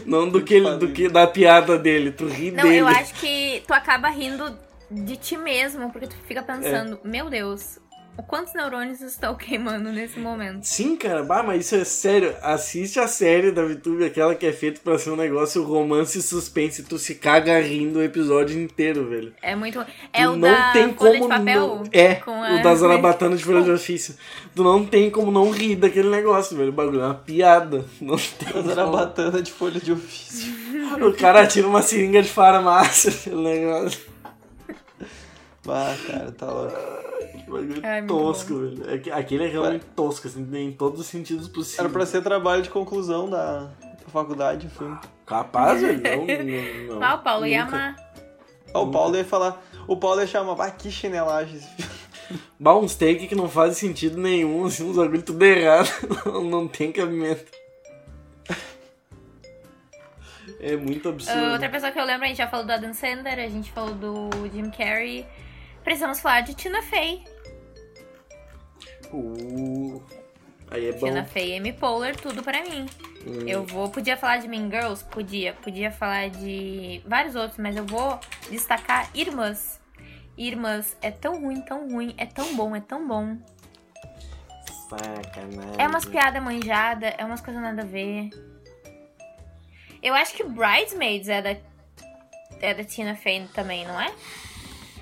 [0.05, 2.79] Não do que, ele, do que da piada dele, tu ri Não, dele.
[2.79, 4.57] eu acho que tu acaba rindo
[4.91, 7.09] de ti mesmo, porque tu fica pensando, É.
[7.09, 7.79] meu Deus,
[8.27, 10.64] quantos neurônios estou queimando nesse momento?
[10.64, 12.35] Sim, cara, bah, mas isso é sério.
[12.43, 16.23] Assiste a série da VTube, aquela que é feita pra ser um negócio romance e
[16.23, 16.83] suspense.
[16.83, 19.33] Tu se caga rindo o episódio inteiro, velho.
[19.43, 19.81] É muito.
[20.12, 21.61] É Tu o não da tem folha como de papel?
[21.61, 21.83] não...
[21.93, 24.14] É, com o a- da Zarabatana de folha de ofício.
[24.55, 26.71] Tu não tem como não rir daquele negócio, velho.
[26.71, 27.85] O bagulho é uma piada.
[28.01, 30.53] Não tem batata de folha de ofício.
[31.07, 34.01] O cara tira uma seringa de farmácia, aquele negócio.
[35.64, 37.05] Bah, cara, tá louco.
[37.47, 38.90] Que bagulho Ai, muito tosco, velho.
[38.90, 41.92] É que- Aquele é realmente tosco, assim, em todos os sentidos Era possíveis.
[41.92, 44.99] pra ser trabalho de conclusão da, da faculdade, o filme.
[45.24, 46.03] Capaz, velho?
[46.03, 47.03] Não, não, não.
[47.07, 47.76] Ah, o Paulo ia Nunca.
[47.76, 47.97] amar.
[48.74, 49.62] Ó, o Paulo ia falar.
[49.86, 51.97] O Paulo ia chamar, bah, que chinelagem esse filme.
[52.59, 55.88] Bah, uns take que não faz sentido nenhum, assim, uns bagulho tudo errado.
[56.26, 57.44] Não, não tem cabimento.
[60.61, 61.38] É muito absurdo.
[61.40, 63.70] Uh, outra pessoa que eu lembro, a gente já falou do Adam Sandler, a gente
[63.70, 65.24] falou do Jim Carrey.
[65.84, 67.22] Precisamos falar de Tina Fey.
[69.12, 70.02] Uh,
[70.70, 71.07] aí é bom.
[71.07, 72.86] Tina Fey e Amy Poehler, tudo pra mim.
[73.26, 73.46] Hum.
[73.46, 75.04] Eu vou, podia falar de Mean Girls?
[75.04, 75.52] Podia.
[75.54, 78.18] Podia falar de vários outros, mas eu vou
[78.50, 79.80] destacar Irmãs.
[80.36, 83.36] Irmãs é tão ruim, tão ruim, é tão bom, é tão bom.
[84.88, 85.74] Sacanagem.
[85.78, 88.30] É umas piadas manjadas, é umas coisas nada a ver.
[90.02, 91.57] Eu acho que Bridesmaids é da,
[92.61, 94.14] é da Tina Fey também, não é?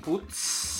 [0.01, 0.74] Putz.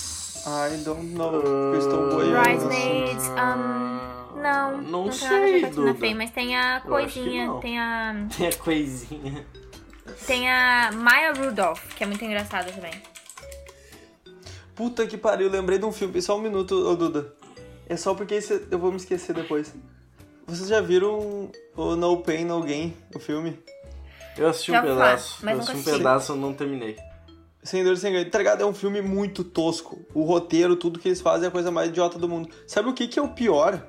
[0.46, 1.34] I don't know.
[1.42, 2.40] Eu estou boiando.
[2.42, 4.76] Bridesmaids, um, não.
[4.82, 5.94] Não tem nada a ver sei.
[5.94, 7.60] Fey, mas tem a Eu coisinha, não.
[7.60, 8.14] tem a.
[8.36, 9.46] Tem a coisinha.
[10.26, 12.92] Tem a Maya Rudolph, que é muito engraçada também.
[14.74, 16.20] Puta que pariu, lembrei de um filme.
[16.22, 17.32] Só um minuto, ô Duda.
[17.88, 19.74] É só porque esse- eu vou me esquecer depois.
[20.46, 23.58] Vocês já viram o No Pain, No Gain, o filme?
[24.36, 25.38] Eu assisti Já um pedaço.
[25.42, 26.96] mas eu assisti um pedaço e não terminei.
[27.66, 28.30] Sem dor, sem ganho.
[28.30, 28.62] Tá ligado?
[28.62, 29.98] É um filme muito tosco.
[30.14, 32.48] O roteiro, tudo que eles fazem é a coisa mais idiota do mundo.
[32.66, 33.82] Sabe o que que é o pior?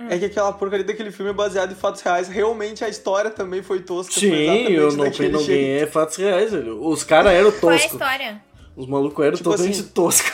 [0.00, 0.06] Hum.
[0.10, 2.28] É que aquela porcaria daquele filme é baseado em fatos reais.
[2.28, 4.12] Realmente a história também foi tosca.
[4.12, 6.84] foi Sim, exatamente eu não tenho ninguém, é fatos reais, velho.
[6.84, 7.92] Os caras eram Qual é a toscos.
[7.92, 8.42] história?
[8.76, 10.32] Os malucos eram Tipo totalmente assim, toscos.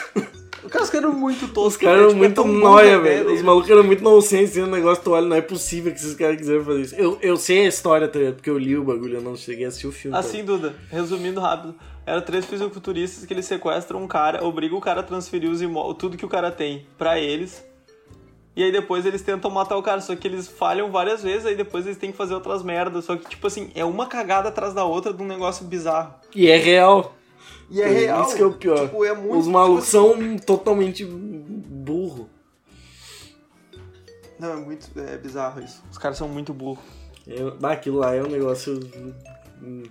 [0.65, 1.75] Os caras eram muito toscos.
[1.75, 2.03] Os caras né?
[2.05, 3.21] eram Tipo, é muito tão bom nóia, que a velho.
[3.23, 6.15] ideia Os malucos eram muito nonsense no negócio, tu olha, não é possível que esses
[6.15, 6.95] caras quiseram fazer isso.
[6.95, 8.35] Eu, eu sei a história, tá ligado?
[8.37, 10.15] Porque eu li o bagulho, eu não cheguei a assistir o filme.
[10.15, 11.75] tá Assim, Duda, resumindo rápido,
[12.07, 15.93] eram três fisiculturistas que eles sequestram um cara, obrigam o cara a transferir os imó
[15.95, 17.65] tudo que o cara tem pra eles.
[18.57, 21.57] E aí depois eles tentam matar o cara, só que eles falham várias vezes, aí
[21.57, 23.05] depois eles têm que fazer outras merdas.
[23.05, 26.15] Só que, tipo assim, é uma cagada atrás da outra de um negócio bizarro.
[26.33, 27.17] E é real.
[27.69, 28.23] E é real.
[28.23, 28.79] Isso que é o pior.
[28.87, 32.29] Tipo, é muito, Os malucos tipo assim- são totalmente burro.
[34.39, 34.89] Não, é muito.
[35.01, 35.83] É bizarro isso.
[35.91, 36.85] Os caras são muito burros.
[37.27, 38.79] É, aquilo lá é um negócio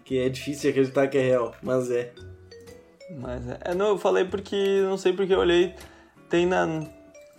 [0.03, 2.11] que é difícil de acreditar que é real, mas é.
[3.19, 3.59] Mas é.
[3.65, 4.81] é, Não, eu falei porque.
[4.83, 5.75] Não sei porque eu olhei.
[6.29, 6.65] Tem na.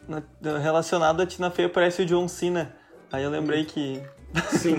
[0.07, 2.75] na- relacionado a Tina Fey aparece o John Cena.
[3.13, 4.03] Aí eu lembrei que.
[4.51, 4.77] Sim.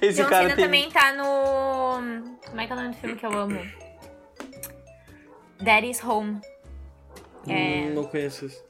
[0.00, 0.64] Esse John cara Cena tem.
[0.64, 2.36] também tá no.
[2.48, 3.60] Como é que é o nome do filme que eu amo?
[5.62, 6.40] Daddy's Home.
[7.48, 7.86] É.
[7.88, 8.64] Hum, não conheço isso.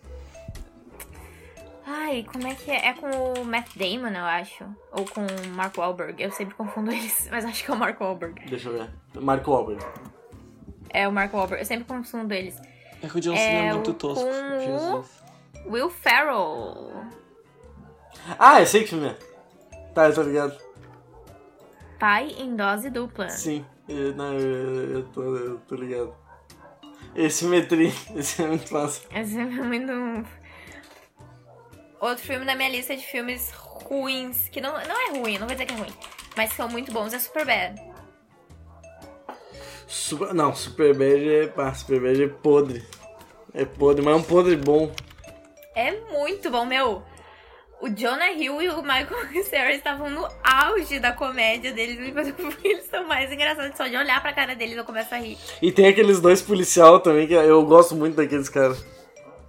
[2.07, 2.89] Ai, como é que é?
[2.89, 3.09] É com
[3.41, 4.65] o Matt Damon, eu acho.
[4.93, 6.23] Ou com o Mark Wahlberg.
[6.23, 8.49] Eu sempre confundo eles, mas acho que é o Mark Wahlberg.
[8.49, 8.91] Deixa eu ver.
[9.21, 9.85] Marco Wahlberg.
[10.91, 11.63] É o Mark Wahlberg.
[11.63, 12.57] Eu sempre confundo eles.
[13.03, 14.25] É que o John Cena é, É muito o- tosco.
[14.25, 15.23] com o- Jesus.
[15.67, 16.93] Will Ferrell.
[18.39, 19.17] Ah, eu sei que filme é.
[19.93, 20.57] Tá, eu tô ligado.
[21.99, 23.29] Pai em dose dupla.
[23.31, 23.65] Sim.
[23.89, 26.15] Eu, não, eu, eu tô, eu tô ligado.
[27.15, 29.03] Esse Metri, esse é muito massa.
[29.15, 29.93] Esse é muito.
[32.01, 35.55] Outro filme na minha lista de filmes ruins, que não, não é ruim, não vou
[35.55, 35.93] dizer que é ruim,
[36.37, 37.81] mas são muito bons, é Superbad.
[39.87, 41.53] Super, não, Superbad é.
[41.57, 42.85] Ah, Superbad é podre.
[43.55, 44.93] É podre, mas é um podre bom.
[45.75, 47.03] É muito bom, meu.
[47.81, 51.99] O Jonah Hill e o Michael Cera estavam no auge da comédia deles.
[52.65, 53.77] Eles são mais engraçados.
[53.77, 55.39] Só de olhar pra cara deles eu começo a rir.
[55.63, 58.85] E tem aqueles dois policial também, que eu gosto muito daqueles caras.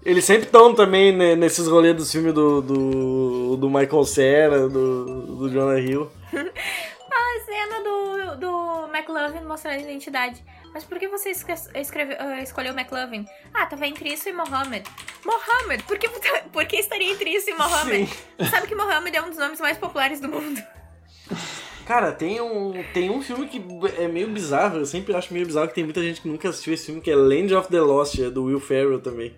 [0.08, 5.36] Eles sempre estão também né, nesses rolês dos filmes do, do, do Michael Cera, do,
[5.36, 6.10] do Jonah Hill.
[6.32, 10.42] A cena do, do McLovin mostrando a identidade.
[10.74, 13.26] Mas por que você escre- escreve- ah, escolheu McLovin?
[13.54, 14.90] Ah, tava entre isso e Mohammed.
[15.26, 15.84] Mohammed?
[15.84, 16.08] Por que,
[16.54, 18.10] por que estaria entre isso e Mohammed?
[18.50, 20.62] Sabe que Mohammed é um dos nomes mais populares do mundo.
[21.86, 23.62] Cara, tem um, tem um filme que
[23.98, 26.74] é meio bizarro, eu sempre acho meio bizarro que tem muita gente que nunca assistiu
[26.74, 29.34] esse filme, que é Land of the Lost, é do Will Ferrell também.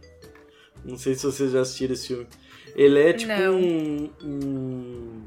[0.86, 2.28] Não sei se vocês já assistiram esse filme.
[2.76, 5.22] Ele é tipo um, um-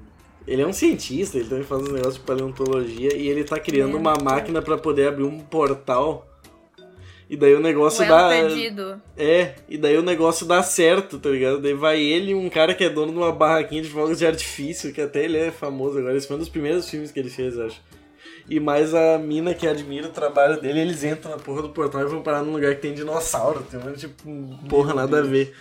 [0.46, 3.96] Ele é um cientista, ele também faz uns negócios de paleontologia e ele tá criando
[3.96, 6.26] uma máquina pra poder abrir um portal.
[7.30, 8.28] E daí o negócio O dá.
[8.28, 9.00] perdido.
[9.16, 11.60] É, e daí o negócio dá certo, tá ligado?
[11.60, 14.26] Daí vai ele e um cara que é dono de uma barraquinha de fogos de
[14.26, 16.16] artifício, que até ele é famoso agora.
[16.16, 17.80] Esse foi um dos primeiros filmes que ele fez, acho.
[18.48, 22.00] E mais a mina que admira o trabalho dele, eles entram na porra do portal
[22.02, 23.62] e vão parar num lugar que tem dinossauro.
[23.62, 24.24] Tem um tipo,
[24.68, 25.54] porra, nada a ver.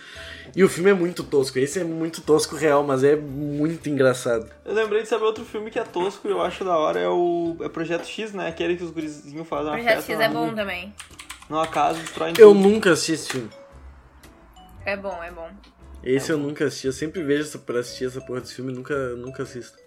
[0.54, 1.58] E o filme é muito tosco.
[1.58, 4.50] Esse é muito tosco real, mas é muito engraçado.
[4.64, 7.08] Eu lembrei de saber outro filme que é tosco e eu acho da hora, é
[7.08, 8.48] o é Projeto X, né?
[8.48, 10.92] Aquele que os gurizinhos fazem uma Projeto festa X é bom também.
[11.48, 12.60] numa casa e destroem Eu tudo.
[12.60, 13.50] nunca assisti esse filme.
[14.84, 15.48] É bom, é bom.
[16.02, 16.88] Esse eu nunca assisti.
[16.88, 19.78] Eu sempre vejo pra assistir essa porra desse filme e nunca, nunca assisto.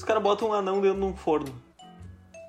[0.00, 1.54] Os caras botam um anão dentro de um forno.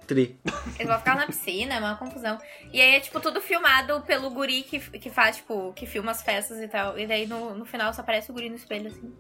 [0.08, 0.40] Tri.
[0.80, 2.38] Eles vão ficar na piscina, é uma confusão.
[2.72, 6.22] E aí é, tipo, tudo filmado pelo guri que, que faz, tipo, que filma as
[6.22, 6.98] festas e tal.
[6.98, 9.14] E daí no, no final só aparece o guri no espelho, assim.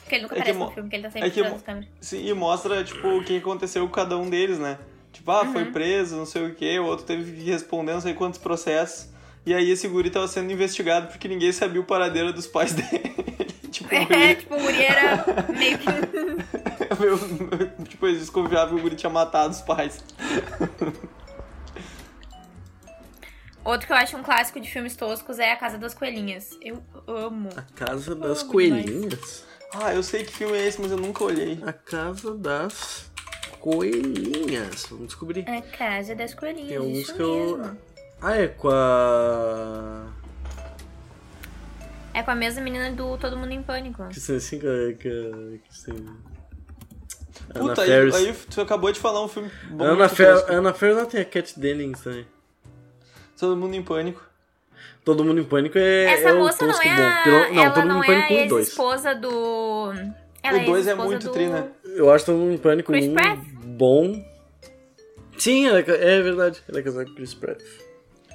[0.00, 1.88] Porque ele nunca É aparece no filme, porque ele tá sempre é que das câmeras.
[2.00, 4.76] Sim, e mostra, tipo, o que aconteceu com cada um deles, né?
[5.12, 5.52] Tipo, ah, Uhum.
[5.52, 9.08] foi preso, não sei o quê, o outro teve que responder não sei quantos processos.
[9.46, 13.14] E aí esse guri tava sendo investigado porque ninguém sabia o paradeiro dos pais dele.
[13.70, 15.24] tipo, É, ele- tipo, o guri era
[15.56, 15.84] meio que.
[17.04, 17.18] meu,
[17.76, 20.02] meu- tipo, eles desconfiavam que o guri tinha matado os pais.
[23.64, 26.50] Outro que eu acho um clássico de filmes toscos é A Casa das Coelhinhas.
[26.60, 27.48] Eu amo.
[27.56, 29.44] A Casa das Oh, Coelhinhas?
[29.72, 31.58] Ah, eu sei que filme é esse, mas eu nunca olhei.
[31.64, 33.10] A Casa das
[33.60, 34.86] Coelhinhas.
[34.90, 35.48] Vamos descobrir.
[35.48, 36.68] A Casa das Coelhinhas.
[36.68, 37.56] Tem alguns que eu.
[37.58, 37.78] mesmo.
[38.20, 40.12] Ah, é com a.
[42.12, 44.06] É com a mesma menina do Todo Mundo em Pânico.
[44.08, 44.96] Que tem assim, que.
[45.00, 46.06] que, que tem...
[47.54, 48.14] Ana Puta, aí, Ferris.
[48.14, 49.84] aí tu acabou de falar um filme bom.
[49.84, 50.28] Ana, Fer...
[50.48, 52.26] Ana Ferris ela tem a Cat Dennings também.
[53.38, 54.22] Todo mundo em pânico.
[55.04, 57.82] Todo Mundo em Pânico é, Essa é moça não é a, Pelo- não, ela Todo
[57.82, 58.62] Mundo não em Pânico é 1 a e 2.
[58.62, 59.92] ex-esposa do...
[60.42, 61.32] Ela O dois é ex-esposa muito do...
[61.32, 61.68] tri, né?
[61.84, 63.38] Eu acho Todo Mundo em Pânico Chris 1 Pratt?
[63.64, 64.24] bom.
[65.36, 66.62] Sim, ela é, é verdade.
[66.68, 67.60] Ela é casada com Chris Pratt.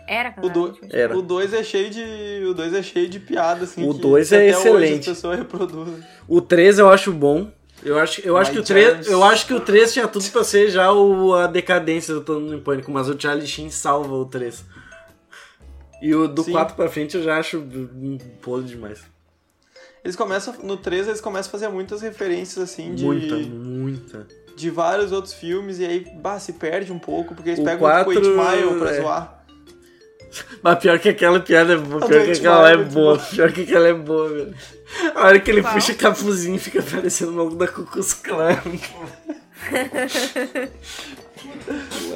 [0.07, 0.53] Era O casada.
[0.53, 0.87] 2 tipo.
[0.95, 1.17] Era.
[1.17, 2.45] o dois é cheio de.
[2.47, 3.87] O 2 é cheio de piada, assim.
[3.89, 5.09] O que- dois que é até Hoje excelente.
[5.09, 6.03] as pessoas reproduzem.
[6.27, 7.51] O 3 eu acho bom.
[7.83, 9.07] Eu acho, eu acho que o 3, Charles.
[9.07, 12.41] eu acho que o 3 tinha tudo pra ser já o, a decadência do Todo
[12.41, 14.63] Mundo em Pânico, mas o Charlie Sheen salva o 3.
[16.01, 16.51] E o do Sim.
[16.51, 19.01] 4 pra frente eu já acho um podre demais.
[20.03, 20.53] Eles começam.
[20.63, 23.03] No 3 eles começam a fazer muitas referências, assim, de.
[23.05, 24.27] Muita, muita.
[24.55, 27.79] de vários outros filmes e aí, bah, se perde um pouco, porque eles O pegam
[27.79, 29.01] quatro, tipo 8 Mile pra é.
[29.01, 29.38] zoar.
[30.61, 33.17] Mas pior que aquela piada é boa, pior que aquela é boa, boa.
[33.17, 34.55] pior que aquela é boa, velho.
[35.15, 35.73] A hora que ele Qual?
[35.73, 38.57] puxa o capuzinho fica parecendo o maluco da Cucus Clan.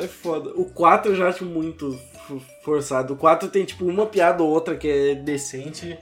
[0.01, 0.51] é foda.
[0.55, 1.97] O 4 eu já acho muito
[2.63, 3.13] forçado.
[3.13, 5.97] O 4 tem tipo uma piada ou outra que é decente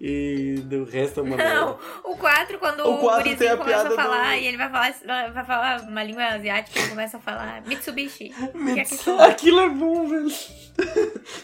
[0.00, 1.76] e o resto é uma Não, merda.
[2.04, 4.46] o 4, quando O o, quatro gurizinho tem a começa a piada falar do- e
[4.46, 8.30] ele vai falar, vai falar uma língua asiática, ele começa a falar Mitsubishi.
[8.74, 10.30] Que é que Aquilo é bom, velho.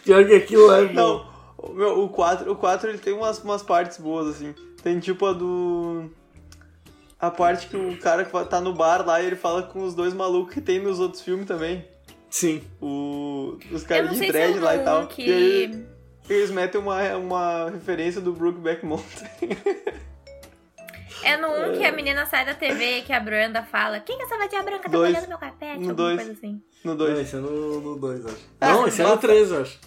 [0.05, 0.92] Pior que aquilo lá é bom.
[0.94, 4.55] Não, o, meu, o 4, o 4 ele tem umas, umas partes boas, assim.
[4.82, 6.11] Tem tipo a do.
[7.20, 9.94] A parte que o cara que tá no bar lá e ele fala com os
[9.94, 11.84] dois malucos que tem nos outros filmes também.
[12.30, 12.62] Sim.
[12.80, 15.07] O, os caras de dread é lá e tal.
[15.07, 15.22] que...
[15.22, 15.86] E aí
[16.35, 19.28] eles metem uma, uma referência do Brookback Mountain.
[21.22, 24.22] É no 1 que a menina sai da TV que a Branda fala Quem que
[24.22, 24.85] é essa vadia branca?
[24.85, 25.11] Tá Dois.
[25.14, 25.72] olhando meu carpete?
[25.81, 26.16] No Alguma dois.
[26.16, 26.62] coisa assim.
[26.83, 27.18] No Não, 2.
[27.18, 28.37] esse é no 2, acho.
[28.61, 29.78] Ah, não, esse é no bota- 3, eu acho.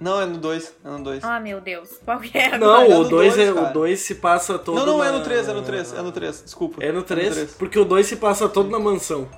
[0.00, 0.74] Não, é no 2.
[0.84, 1.24] É no 2.
[1.24, 1.98] Oh, meu Deus.
[2.04, 2.86] Qual que é Não, agora?
[2.92, 3.72] é o no 2 dois, é, o.
[3.72, 6.12] 2 se passa todo Não, não, é na- no 3, é no 3, é no
[6.12, 6.84] 3, desculpa.
[6.84, 9.28] É no 3, porque o 2 se passa todo na mansão.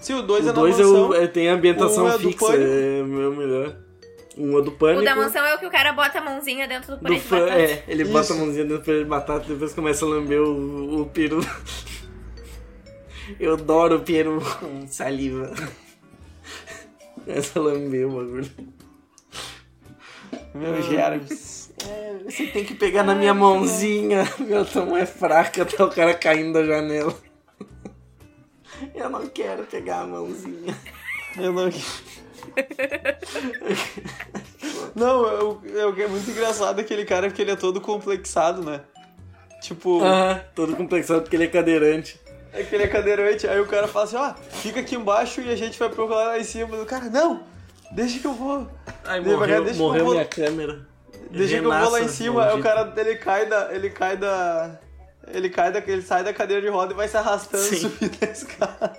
[0.00, 1.08] Sim, o 2 é na 2 é mansão.
[1.10, 3.76] o- é, tem a ambientação Um é do fixa, é o meu melhor.
[4.36, 5.00] Um é do pânico.
[5.00, 7.14] O da mansão é o que o cara bota a mãozinha dentro do do purê
[7.14, 7.60] de fã, batata.
[7.60, 8.32] é, ele bota Isso.
[8.32, 11.40] a mãozinha dentro do purê de batata e depois começa a lamber o, o peru.
[13.40, 15.52] Eu adoro o peru com saliva.
[17.24, 18.50] Começa a lamber o bagulho.
[20.54, 21.72] Meu Germes.
[21.88, 24.24] É, você tem que pegar na minha mãozinha.
[24.38, 27.14] Meu tamanho é fraca, tá o cara caindo da janela.
[28.94, 30.76] Eu não quero pegar a mãozinha.
[31.36, 31.70] Eu não.
[34.94, 38.80] Não, eu, eu, é muito engraçado aquele cara porque ele é todo complexado, né?
[39.60, 42.18] Tipo, Ah, todo complexado porque ele é cadeirante.
[42.52, 44.32] é que ele é cadeirante, aí o cara fala assim, ó,
[44.62, 46.76] fica aqui embaixo e a gente vai procurar lá em cima.
[46.76, 47.42] O cara, não,
[47.92, 48.68] deixa que eu vou.
[49.04, 50.86] Ai, Devagar, morreu, deixa que eu morreu vou- minha câmera.
[51.30, 53.74] Deixa que eu vou lá em cima, aí o cara, ele cai da.
[53.74, 54.78] Ele cai da.
[55.28, 55.80] Ele cai da.
[55.84, 57.76] Ele sai da cadeira de roda e vai se arrastando Sim.
[57.76, 58.96] subindo a escada.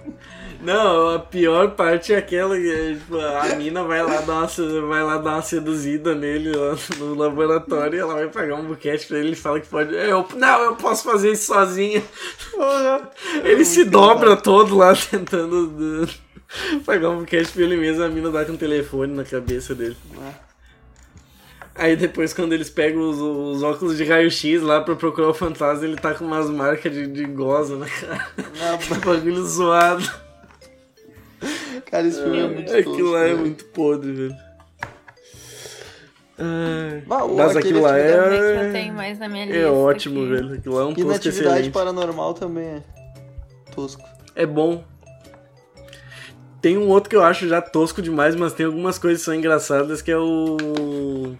[0.61, 5.03] Não, a pior parte é aquela que tipo, a mina vai lá, dar uma, vai
[5.03, 9.19] lá dar uma seduzida nele lá no laboratório e ela vai pagar um buquete pra
[9.19, 9.93] ele e fala que pode.
[9.93, 12.03] Eu, não, eu posso fazer isso sozinha.
[13.43, 18.31] Ele se dobra todo lá tentando uh, pagar um buquete pra ele mesmo, a mina
[18.31, 19.97] dá com o telefone na cabeça dele.
[21.75, 25.85] Aí depois quando eles pegam os, os óculos de raio-x lá pra procurar o fantasma,
[25.85, 28.27] ele tá com umas marcas de, de goza na cara.
[29.05, 30.26] Bagulho zoado.
[31.89, 34.35] Cara, esse filme é, muito Aquilo lá é muito podre, velho.
[36.39, 38.71] Ai, Mas aquele aquilo lá atividade é.
[38.71, 39.59] tenho mais na minha lista.
[39.59, 40.29] É ótimo, aqui.
[40.29, 40.53] velho.
[40.53, 41.71] Aquilo lá é um tosco Inatividade excelente.
[41.71, 42.83] paranormal também é
[43.73, 44.03] tosco.
[44.35, 44.83] É bom.
[46.61, 49.33] Tem um outro que eu acho já tosco demais, mas tem algumas coisas que são
[49.33, 51.35] engraçadas, que é o.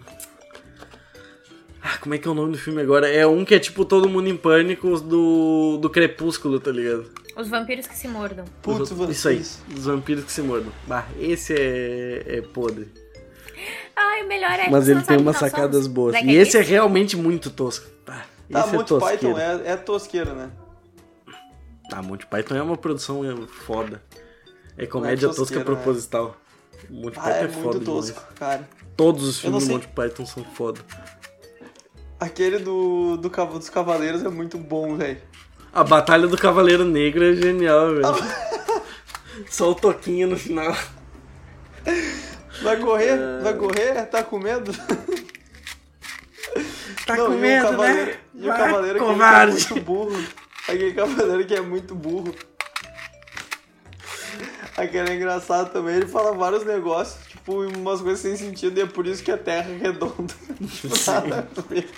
[1.82, 3.08] Ah, como é que é o nome do filme agora?
[3.08, 7.10] É um que é tipo Todo Mundo em Pânico do, do Crepúsculo, tá ligado?
[7.38, 8.44] Os vampiros que se mordam.
[8.62, 10.72] Putz, Os- Isso aí, dos vampiros que se mordam.
[10.86, 12.92] Bah, esse é, é podre.
[13.96, 15.86] Ai, o melhor é Mas ele tem umas sacadas somos.
[15.86, 16.16] boas.
[16.22, 17.86] E esse é realmente muito tosco.
[18.04, 19.34] Tá, Tá, esse é Monty tosqueiro.
[19.34, 20.50] Python é, é tosqueiro, né?
[21.92, 24.02] Ah, Monty Python é uma produção é, foda.
[24.76, 25.76] É comédia tosca tosqueiro, né?
[25.76, 26.36] proposital.
[26.90, 28.34] Monty Ah, Python é, é, foda muito tosco, demais.
[28.38, 28.68] cara.
[28.96, 30.80] Todos os filmes do Monty Python são foda.
[32.20, 35.20] Aquele do, do Cav- dos Cavaleiros é muito bom, velho.
[35.72, 38.06] A Batalha do Cavaleiro Negro é genial, velho.
[38.06, 38.82] Ah.
[39.50, 40.76] Só o toquinho no final.
[42.62, 43.18] Vai correr?
[43.18, 43.40] É.
[43.42, 44.06] Vai correr?
[44.06, 44.72] Tá com medo?
[47.06, 48.18] Tá Não, com e medo, cavaleiro, né?
[48.34, 49.66] E o cavaleiro que covarde.
[49.66, 50.24] é muito burro.
[50.68, 52.34] Aquele cavaleiro que é muito burro.
[54.76, 58.86] Aquele é engraçado também, ele fala vários negócios, tipo, umas coisas sem sentido, e é
[58.86, 60.32] por isso que a Terra é redonda.
[60.80, 61.88] Tipo, nada a ver.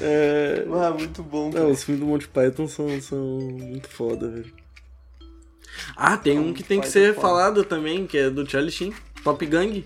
[0.00, 0.64] É...
[0.72, 1.68] Ah, muito bom, Não, cara.
[1.68, 4.52] os filmes do Monty Python são, são muito foda, velho.
[5.96, 7.26] Ah, tem um que tem que Python ser foda.
[7.26, 8.94] falado também, que é do Charlie Sheen.
[9.22, 9.84] Top Gang.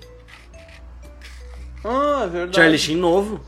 [1.84, 2.56] Ah, é verdade.
[2.56, 3.40] Charlie Sheen novo.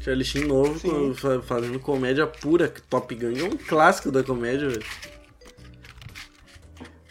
[0.00, 2.72] Charlie Sheen novo, fazendo comédia pura.
[2.90, 4.84] Top Gun é um clássico da comédia, velho.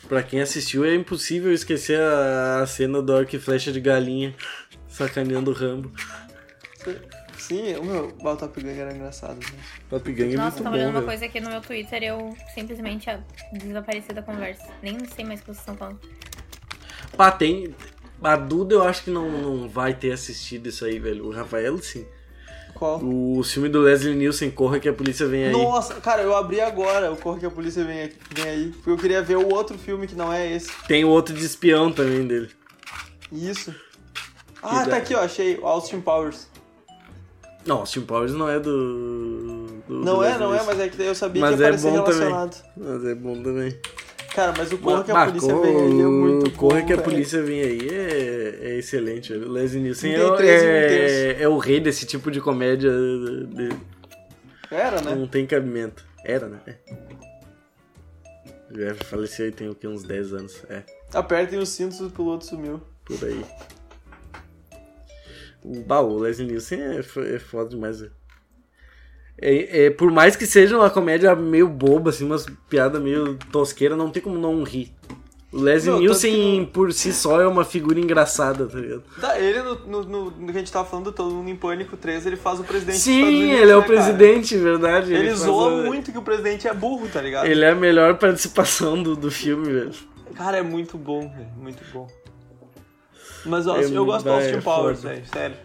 [0.08, 4.36] Pra quem assistiu, é impossível esquecer a, cena do arco e flecha de galinha
[4.88, 5.92] sacaneando o Rambo.
[7.48, 9.36] Sim, o meu o Top Gun era engraçado.
[9.36, 9.60] Né?
[9.90, 12.38] Top Gun é Nossa, muito tava olhando uma coisa aqui no meu Twitter e eu
[12.56, 13.10] simplesmente
[13.52, 14.66] desapareci da conversa.
[14.82, 16.00] Nem sei mais o que vocês estão falando.
[17.18, 17.76] Pá, tem.
[18.24, 21.26] A Duda eu acho que não, não vai ter assistido isso aí, velho.
[21.28, 22.06] O Rafael, sim.
[22.74, 23.04] Qual?
[23.04, 25.52] O filme do Leslie Nielsen, Corra que a Polícia Vem Aí.
[25.52, 28.72] Nossa, cara, eu abri agora o Corra que a Polícia Vem, vem Aí.
[28.72, 30.72] Porque eu queria ver o outro filme que não é esse.
[30.88, 32.50] Tem o outro de espião também dele.
[33.30, 33.76] Isso.
[34.62, 35.60] Ah, tá aqui, ó, achei.
[35.62, 36.48] Austin Powers.
[37.66, 39.68] Não, Austin Powers não é do.
[39.88, 41.70] do não do é, não é, mas é que eu sabia mas que ia é
[41.70, 42.64] aparecer relacionado.
[42.76, 42.94] Também.
[42.94, 43.80] Mas é bom também.
[44.34, 46.58] Cara, mas o Corra que a Polícia Vem Aí é muito bom.
[46.58, 49.32] Corra que a Polícia Vem Aí é, é excelente.
[49.32, 52.92] O Leslie Nielsen é, é, é, o rei desse tipo de comédia.
[52.92, 53.70] De...
[54.72, 55.16] Era, né?
[55.16, 56.04] Não tem cabimento.
[56.26, 56.60] Era, né?
[56.66, 56.76] É.
[58.72, 60.64] Já faleceu e tem o que, uns 10 anos.
[60.68, 60.82] É.
[61.14, 62.82] Apertem os cintos e o piloto sumiu.
[63.06, 63.46] Por aí.
[65.64, 68.04] O, bah, o Leslie Nielsen é, é foda demais.
[69.42, 73.96] É, é, por mais que seja uma comédia meio boba, assim, umas piadas meio tosqueira,
[73.96, 74.94] não tem como não rir.
[75.52, 79.04] O Leslie não, Nielsen, por si só, é uma figura engraçada, tá ligado?
[79.22, 81.96] Tá, ele, no, no, no, no, que a gente tava falando, Todo Mundo em Pânico
[81.96, 84.64] 3, ele faz o presidente Sim, Unidos, ele é o né, presidente, cara?
[84.64, 85.14] verdade.
[85.14, 87.46] Ele, ele zoa muito que o presidente é burro, tá ligado?
[87.46, 89.94] Ele é a melhor participação do, do filme, velho.
[90.34, 92.08] Cara, é muito bom, velho, muito bom.
[93.46, 95.58] Mas ó, é, eu gosto do Austin é Powers, velho, sério.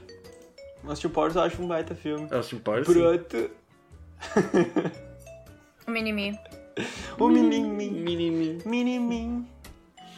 [0.87, 2.29] Austin Powers eu acho um baita filme.
[2.31, 3.51] Austin Powers, Pronto.
[5.87, 6.39] o Minimi.
[7.19, 7.91] O Minimi.
[7.91, 8.59] Minimi.
[8.65, 9.47] Minimi.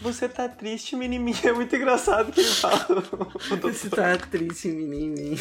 [0.01, 1.35] Você tá triste, Minimi.
[1.45, 3.03] É muito engraçado que ele fala.
[3.63, 5.39] Você tá triste, Minimi.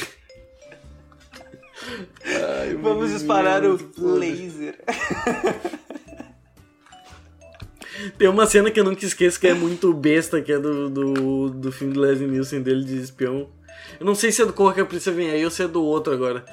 [2.25, 4.77] Ai, Vamos disparar o laser.
[8.17, 11.49] Tem uma cena que eu nunca esqueço que é muito besta, que é do, do,
[11.49, 13.49] do filme do Leslie Nielsen dele de espião.
[13.99, 15.67] Eu não sei se é do Corra que a Polícia Vem Aí ou se é
[15.67, 16.43] do outro agora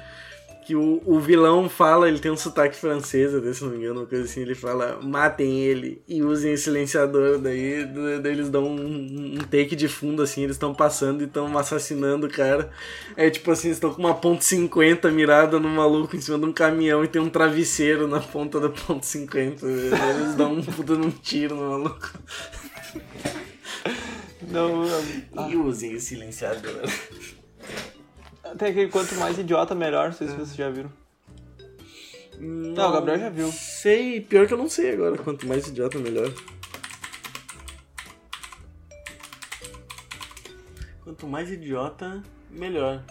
[0.67, 4.05] que o, o vilão fala, ele tem um sotaque francês, se não me engano, uma
[4.05, 7.85] coisa assim, ele fala, matem ele e usem o silenciador, daí,
[8.21, 12.27] daí eles dão um, um, take de fundo, assim, eles estão passando e estão assassinando
[12.27, 12.69] o cara.
[13.15, 16.43] É tipo assim, eles estão com uma ponto .50 mirada no maluco em cima de
[16.43, 19.63] um caminhão e tem um travesseiro na ponta da ponto .50.
[19.63, 22.11] Eles dão um puta num tiro no maluco.
[24.51, 25.49] Não, não.
[25.49, 26.81] E usem o silenciador.
[28.57, 30.07] Tem aquele quanto mais idiota, melhor.
[30.07, 30.91] Não sei se vocês já viram.
[32.39, 33.51] Não, não, o Gabriel já viu.
[33.51, 35.17] Sei, pior que eu não sei agora.
[35.17, 36.31] Quanto mais idiota, melhor.
[41.03, 42.21] Quanto mais idiota,
[42.51, 43.01] melhor.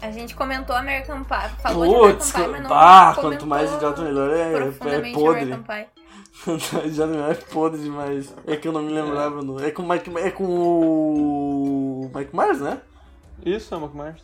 [0.00, 3.72] A gente comentou American Pie, falou Puts, de American Pie, mas não ah, quanto mais
[3.72, 5.50] idiota, melhor é, é podre.
[6.92, 8.34] Já não é podre demais.
[8.46, 9.40] É que eu não me lembrava.
[9.40, 9.64] É, no...
[9.64, 12.80] é com o Mike, é com o Mike Myers, né?
[13.44, 14.22] Isso, é o Myers.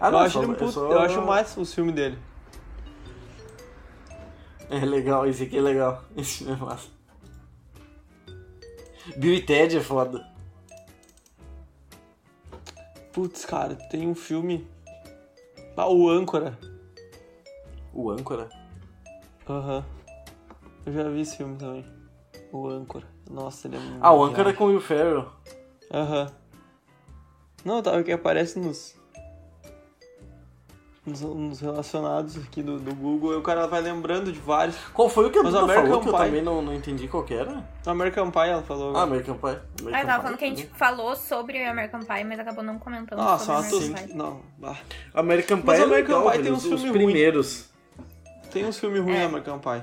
[0.00, 0.90] Ah, não, eu, acho um puto, só...
[0.90, 2.18] eu acho mais o filme dele.
[4.68, 6.04] É legal, esse aqui é legal.
[6.16, 6.88] Esse filme é massa.
[9.16, 10.26] Bill e Ted é foda.
[13.12, 14.66] Putz, cara, tem um filme.
[15.76, 16.58] Ah, o Âncora.
[17.92, 18.48] O Âncora?
[19.48, 19.78] Aham.
[19.78, 19.84] Uhum.
[20.86, 21.84] Eu já vi esse filme também.
[22.52, 23.06] O Âncora.
[23.30, 23.98] Nossa, ele é muito.
[24.00, 25.30] Ah, o Âncora é com o Will Ferrell.
[25.92, 26.22] Aham.
[26.22, 26.43] Uhum.
[27.64, 28.94] Não, tava que aparece nos,
[31.06, 34.76] nos, nos, relacionados aqui do, do Google, e o cara vai lembrando de vários.
[34.92, 37.34] Qual foi o que a Duda falou que eu também não, não entendi qual que
[37.34, 37.64] era?
[37.86, 38.96] American Pie, ela falou.
[38.96, 39.58] Ah, American Pie.
[39.80, 43.18] American ah, tava falando que a gente falou sobre American Pie, mas acabou não comentando
[43.18, 44.14] Nossa, sobre American Pie.
[44.14, 44.76] Não, ah.
[45.14, 47.70] American Pie mas é American legal, Pie tem uns filmes primeiros.
[48.50, 49.24] Tem uns filmes ruins é.
[49.24, 49.82] American Pie.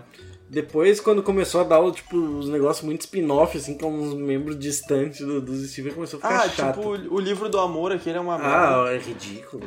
[0.52, 5.26] Depois, quando começou a dar tipo, uns negócios muito spin-off, assim, com uns membros distantes
[5.26, 6.76] do, dos Steven, começou a ficar ah, chato.
[6.76, 9.66] tipo, o livro do amor aqui, ele é uma Ah, é ridículo.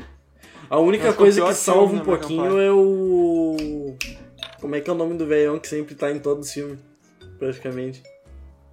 [0.69, 3.97] A única coisa que salva um pouquinho é o...
[4.61, 6.79] Como é que é o nome do velhão que sempre tá em todos os filmes,
[7.39, 8.03] praticamente?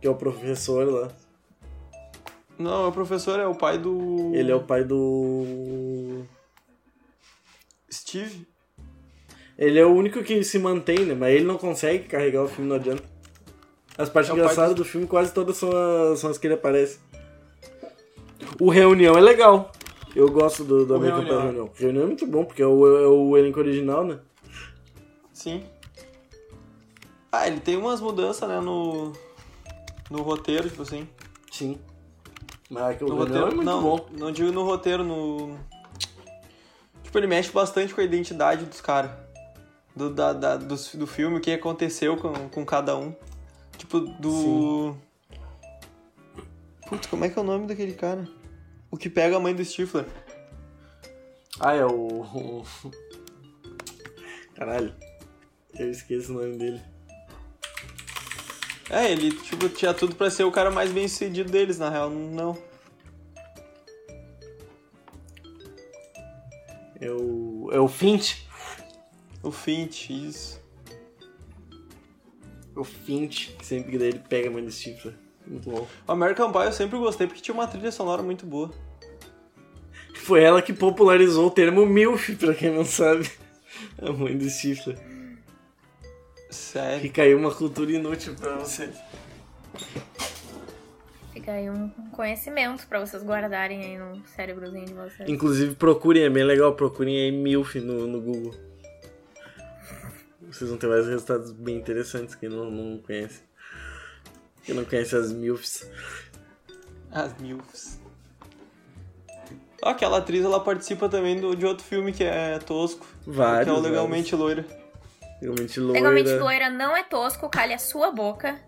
[0.02, 1.08] Que é o professor lá.
[2.60, 4.36] Não, o professor é o pai do...
[4.36, 6.26] Ele é o pai do...
[7.90, 8.51] Steve?
[9.62, 11.14] Ele é o único que se mantém, né?
[11.14, 13.04] Mas ele não consegue carregar o filme, não adianta.
[13.96, 14.78] As partes é engraçadas do...
[14.78, 17.00] do filme quase todas são as, são as que ele aparece.
[18.60, 19.72] O Reunião é legal.
[20.16, 21.70] Eu gosto do, do American Pie Reunião.
[21.76, 24.18] Reunião é muito bom, porque é o, é o elenco original, né?
[25.32, 25.64] Sim.
[27.32, 29.14] Ah, ele tem umas mudanças, né, no,
[30.10, 31.08] no roteiro, tipo assim.
[31.52, 31.78] Sim.
[32.68, 34.10] Mas o no roteiro, é muito não, bom.
[34.18, 35.56] Não digo no roteiro, no.
[37.04, 39.12] Tipo, ele mexe bastante com a identidade dos caras.
[39.96, 43.14] Do, da, da, do, do filme, o que aconteceu com, com cada um.
[43.78, 44.94] Tipo, do.
[44.94, 45.02] Sim.
[46.88, 48.28] Putz, como é que é o nome daquele cara?
[48.90, 50.06] O que pega a mãe do Stifler.
[51.60, 52.64] Ah, é o.
[54.56, 54.94] Caralho.
[55.78, 56.82] Eu esqueço o nome dele.
[58.90, 62.10] É, ele tipo, tinha tudo pra ser o cara mais bem sucedido deles, na real,
[62.10, 62.58] não.
[67.00, 67.70] É o.
[67.72, 68.36] É o Fint.
[69.44, 70.62] O Fint, isso.
[72.76, 75.14] O Fint, sempre que daí ele pega a mãe do Stifler.
[75.46, 75.88] Muito bom.
[76.08, 78.72] O American Pie eu sempre gostei porque tinha uma trilha sonora muito boa.
[80.16, 83.30] Foi ela que popularizou o termo MILF, pra quem não sabe.
[84.02, 84.98] A mãe do Stifler.
[86.50, 87.02] Sério?
[87.02, 88.96] Fica aí uma cultura inútil pra vocês.
[91.34, 95.30] Fica aí um conhecimento pra vocês guardarem aí no cérebrozinho de vocês.
[95.30, 98.71] Inclusive, procurem, é bem legal, procurem aí MILF no, no Google.
[100.52, 103.42] Vocês vão ter vários resultados bem interessantes, quem não, não conhece.
[104.64, 105.90] Quem não conhece as MILFs.
[107.10, 108.00] As MILFs.
[109.82, 113.08] Aquela atriz, ela participa também do, de outro filme que é tosco.
[113.26, 113.66] Vários.
[113.66, 114.40] Que é o Legalmente vários.
[114.40, 114.66] Loira.
[115.42, 116.00] Legalmente Loira.
[116.00, 118.60] Legalmente Loira não é tosco, calha a sua boca.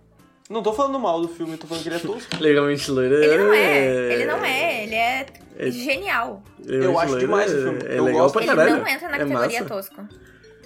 [0.50, 2.36] Não tô falando mal do filme, tô falando que ele é tosco.
[2.42, 5.26] Legalmente Loira Ele não é, ele não é, ele é,
[5.58, 5.72] é...
[5.72, 6.42] genial.
[6.60, 7.80] Legalmente eu acho demais o filme.
[7.86, 8.34] É eu legal gosto.
[8.34, 8.70] pra caralho.
[8.70, 9.76] Ele não entra na é categoria massa.
[9.76, 10.08] tosco.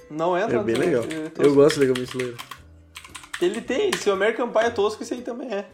[0.10, 1.04] Não entra É bem no- legal.
[1.04, 1.42] é tosco.
[1.44, 2.36] Eu gosto de Legalmente Loira.
[3.42, 5.66] Ele tem, se o American Pie é tosco, esse aí também é.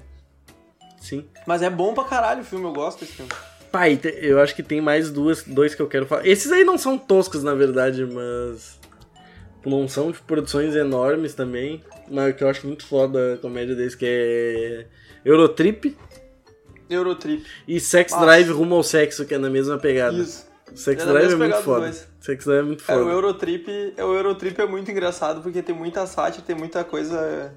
[1.00, 1.26] Sim.
[1.46, 3.32] Mas é bom pra caralho o filme, eu gosto desse filme.
[3.72, 6.26] Pai, eu acho que tem mais duas, dois que eu quero falar.
[6.28, 8.80] Esses aí não são toscos, na verdade, mas.
[9.66, 11.82] Não são de produções enormes também.
[12.12, 14.86] Mas que eu acho muito foda a comédia deles, que é.
[15.26, 15.96] Eurotrip
[16.90, 17.46] Eurotrip.
[17.68, 18.26] e Sex Nossa.
[18.26, 20.18] Drive Rumo ao Sexo, que é na mesma pegada.
[20.18, 20.46] Isso.
[20.76, 21.82] Sex É Drive é muito foda.
[21.82, 22.07] dois.
[22.20, 23.05] Sex Drive é muito É, foda.
[23.05, 27.53] o Eurotrip, o Eurotrip é muito engraçado porque tem muita sátira, tem muita coisa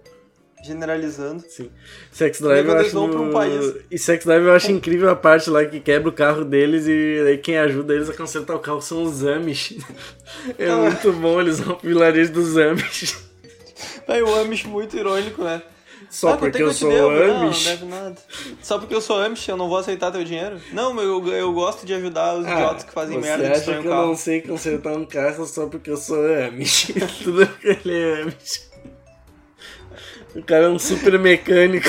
[0.64, 1.44] generalizando.
[1.48, 1.70] Sim.
[2.10, 2.90] Sex Drive eu acho.
[2.90, 6.12] pra um país- E Sex Drive eu acho incrível a parte lá que quebra o
[6.12, 9.76] carro deles e aí quem ajuda eles a consertar o carro são os Amish.
[10.58, 10.76] É Ah.
[10.76, 13.24] muito bom, eles vão pro vilarejo dos Amish.
[14.08, 15.62] Aí o Amish muito irônico, né?
[16.08, 16.90] Só Ah, porque que eu sou?
[16.90, 17.64] Não, Amish.
[17.66, 18.16] não deve nada.
[18.62, 20.60] Só porque eu sou Amish, eu não vou aceitar teu dinheiro?
[20.72, 23.46] Não, mas eu, eu gosto de ajudar os idiotas que fazem Ah, você merda e
[23.46, 24.06] acha destroem que o eu carro.
[24.06, 26.92] não sei consertar um carro só porque eu sou Amish?
[27.22, 28.70] Tudo porque ele é Amish.
[30.34, 31.88] O cara é um super mecânico.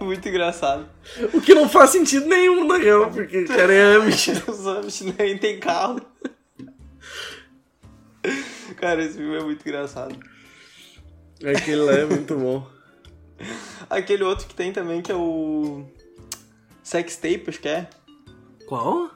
[0.00, 0.86] Muito engraçado.
[1.32, 4.28] O que não faz sentido nenhum, na real, porque o cara é Amish.
[4.46, 6.00] Os Amish nem tem carro.
[8.76, 10.14] Cara, esse filme é muito engraçado.
[11.44, 12.66] Aquele lá é muito bom.
[13.90, 15.84] Aquele outro que tem também, que é o...
[16.82, 17.88] Sex Tape, acho que é.
[18.66, 19.10] Qual?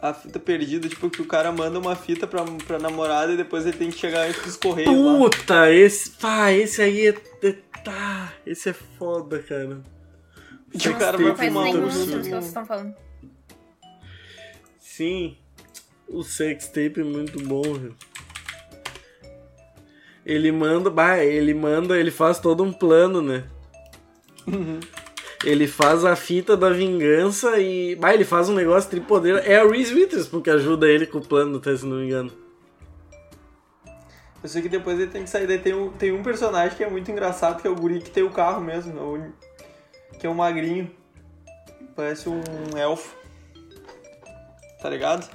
[0.00, 3.64] A fita perdida, tipo, que o cara manda uma fita pra, pra namorada e depois
[3.66, 5.18] ele tem que chegar entre os correios lá.
[5.18, 6.10] Puta, esse.
[6.10, 7.14] Pá, esse aí é.
[7.42, 9.80] é- Tá, esse é foda, cara.
[10.76, 12.94] Que o cara vai nenhum um- que vocês estão falando.
[14.80, 15.36] Sim.
[16.08, 17.96] O sex tape é muito bom, velho.
[20.26, 23.44] Ele manda, bah, ele manda, ele faz todo um plano, né?
[25.44, 27.94] Ele faz a fita da vingança e.
[27.94, 29.38] Bah, ele faz um negócio tripodeiro.
[29.38, 32.32] É a Reese Witherspoon que ajuda ele com o plano, até se não me engano.
[34.42, 35.46] Eu sei que depois ele tem que sair.
[35.46, 38.10] Daí tem um, tem um personagem que é muito engraçado, que é o guri que
[38.10, 38.98] tem o carro mesmo.
[38.98, 39.32] é o-
[40.18, 40.90] que é um magrinho.
[41.94, 42.42] Parece um
[42.76, 43.14] elfo.
[44.82, 45.28] Tá ligado?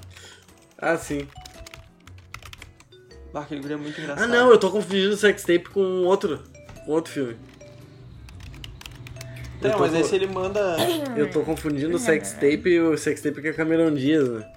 [0.77, 1.27] Ah, sim.
[3.33, 4.23] Ah, aquele guri é muito engraçado.
[4.23, 6.39] Ah, não, eu tô confundindo o sex tape com outro.
[6.85, 7.37] Com outro filme.
[9.61, 10.75] Não, mas esse ele manda.
[11.15, 14.51] Eu tô confundindo o sex tape e o sex tape com a Cameron Diaz, né?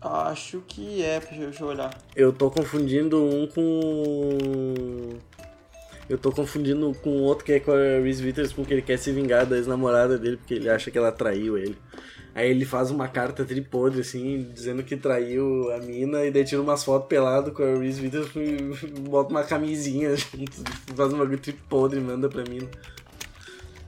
[0.00, 1.98] Acho que é, deixa eu- deixa eu olhar.
[2.14, 5.18] Eu tô confundindo um com.
[6.10, 9.10] Eu tô confundindo com outro que é com a Reese Witherspoon, que ele quer se
[9.10, 11.78] vingar da ex-namorada dele, porque ele acha que ela traiu ele.
[12.34, 16.60] Aí ele faz uma carta tripodre, assim, dizendo que traiu a mina, e daí tira
[16.60, 20.50] umas fotos pelado com a Reese Witherspoon e bota uma camisinha junto,
[20.96, 22.68] faz um bagulho tripodre e manda pra mina.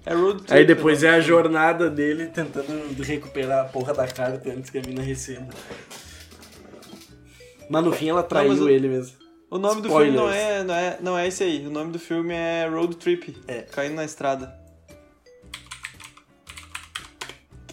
[0.05, 0.53] É Road Trip.
[0.57, 1.09] Aí depois né?
[1.09, 5.49] é a jornada dele tentando recuperar a porra da carta antes que a mina receba.
[7.69, 9.17] Mas no fim ela traiu mas o- ele mesmo.
[9.51, 10.15] O nome do Spoilers.
[10.15, 11.67] filme não é, não, é, não é esse aí.
[11.67, 13.37] O nome do filme é Road Trip.
[13.49, 13.63] É.
[13.63, 14.53] Caindo na estrada.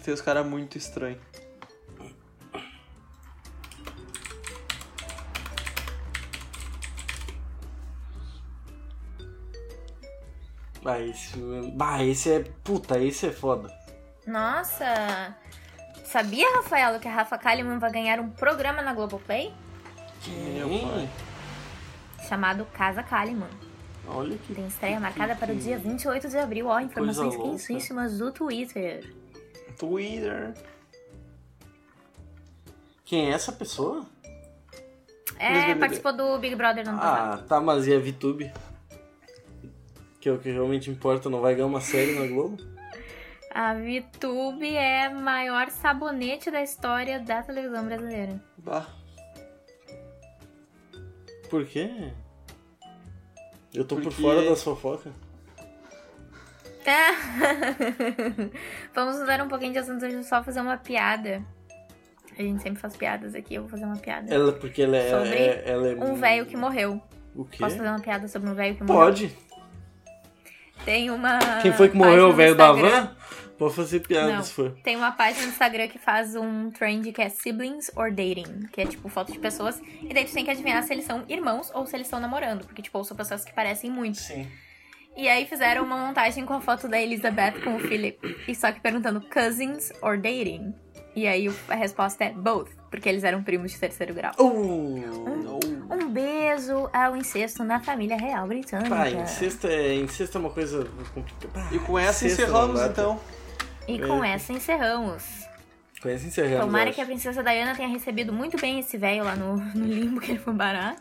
[0.04, 1.18] Tem os caras muito estranhos.
[10.82, 11.38] Bah, esse.
[11.72, 12.44] Bah, esse é.
[12.62, 13.74] Puta, esse é foda.
[14.26, 15.34] Nossa!
[16.04, 19.52] Sabia, Rafaela, que a Rafa Kalimann vai ganhar um programa na Globoplay?
[20.20, 21.08] Quem?
[22.28, 23.48] Chamado Casa Kalimann.
[24.06, 24.54] Olha que.
[24.54, 26.66] Tem estreia marcada para o dia 28 de abril.
[26.66, 29.23] Ó, informações quentíssimas do Twitter.
[29.78, 30.54] Twitter.
[33.04, 34.06] Quem é essa pessoa?
[35.38, 37.40] É, participou do Big Brother passado.
[37.42, 38.52] Ah, tá, mas e a VTube?
[40.20, 42.56] Que é o que realmente importa, não vai ganhar uma série na Globo?
[43.54, 48.42] A VTube é maior sabonete da história da televisão brasileira.
[48.58, 48.88] Bah.
[51.48, 52.10] Por quê?
[53.72, 55.12] Eu tô por Porque- fora das fofocas.
[58.94, 61.42] Vamos mudar um pouquinho de assunto, deixa eu só fazer uma piada.
[62.38, 64.32] A gente sempre faz piadas aqui, eu vou fazer uma piada.
[64.32, 65.10] Ela, porque ela é.
[65.10, 67.00] Sobre é- ela é Um velho que morreu.
[67.34, 67.58] O quê?
[67.58, 69.00] Posso fazer uma piada sobre um velho que morreu?
[69.00, 69.36] Pode.
[70.84, 71.38] Tem uma.
[71.62, 73.16] Quem foi que morreu, o velho da van?
[73.56, 74.42] Pode fazer piada Não.
[74.42, 74.72] se for.
[74.82, 78.80] Tem uma página no Instagram que faz um trend que é siblings or dating, que
[78.80, 81.70] é tipo foto de pessoas, e daí tu tem que adivinhar se eles são irmãos
[81.72, 84.18] ou se eles estão namorando, porque tipo, são pessoas que parecem muito.
[84.18, 84.48] Sim.
[85.16, 88.72] E aí fizeram uma montagem com a foto da Elizabeth com o Philip, e só
[88.72, 90.74] que perguntando cousins or dating.
[91.16, 94.32] E aí a resposta é both, porque eles eram primos de terceiro grau.
[94.38, 95.00] Uh,
[95.42, 95.60] Não.
[95.96, 98.88] Um beijo ao incesto na família real britânica.
[98.88, 100.84] pá, incesto é, incesto é uma coisa
[101.14, 101.68] complicada.
[101.70, 103.20] E com essa incesto encerramos não dá, então.
[103.86, 105.24] E com essa encerramos.
[106.02, 106.66] Com essa encerramos.
[106.66, 110.20] Tomara que a princesa Diana tenha recebido muito bem esse velho lá no, no limbo
[110.20, 110.96] que ele foi parar.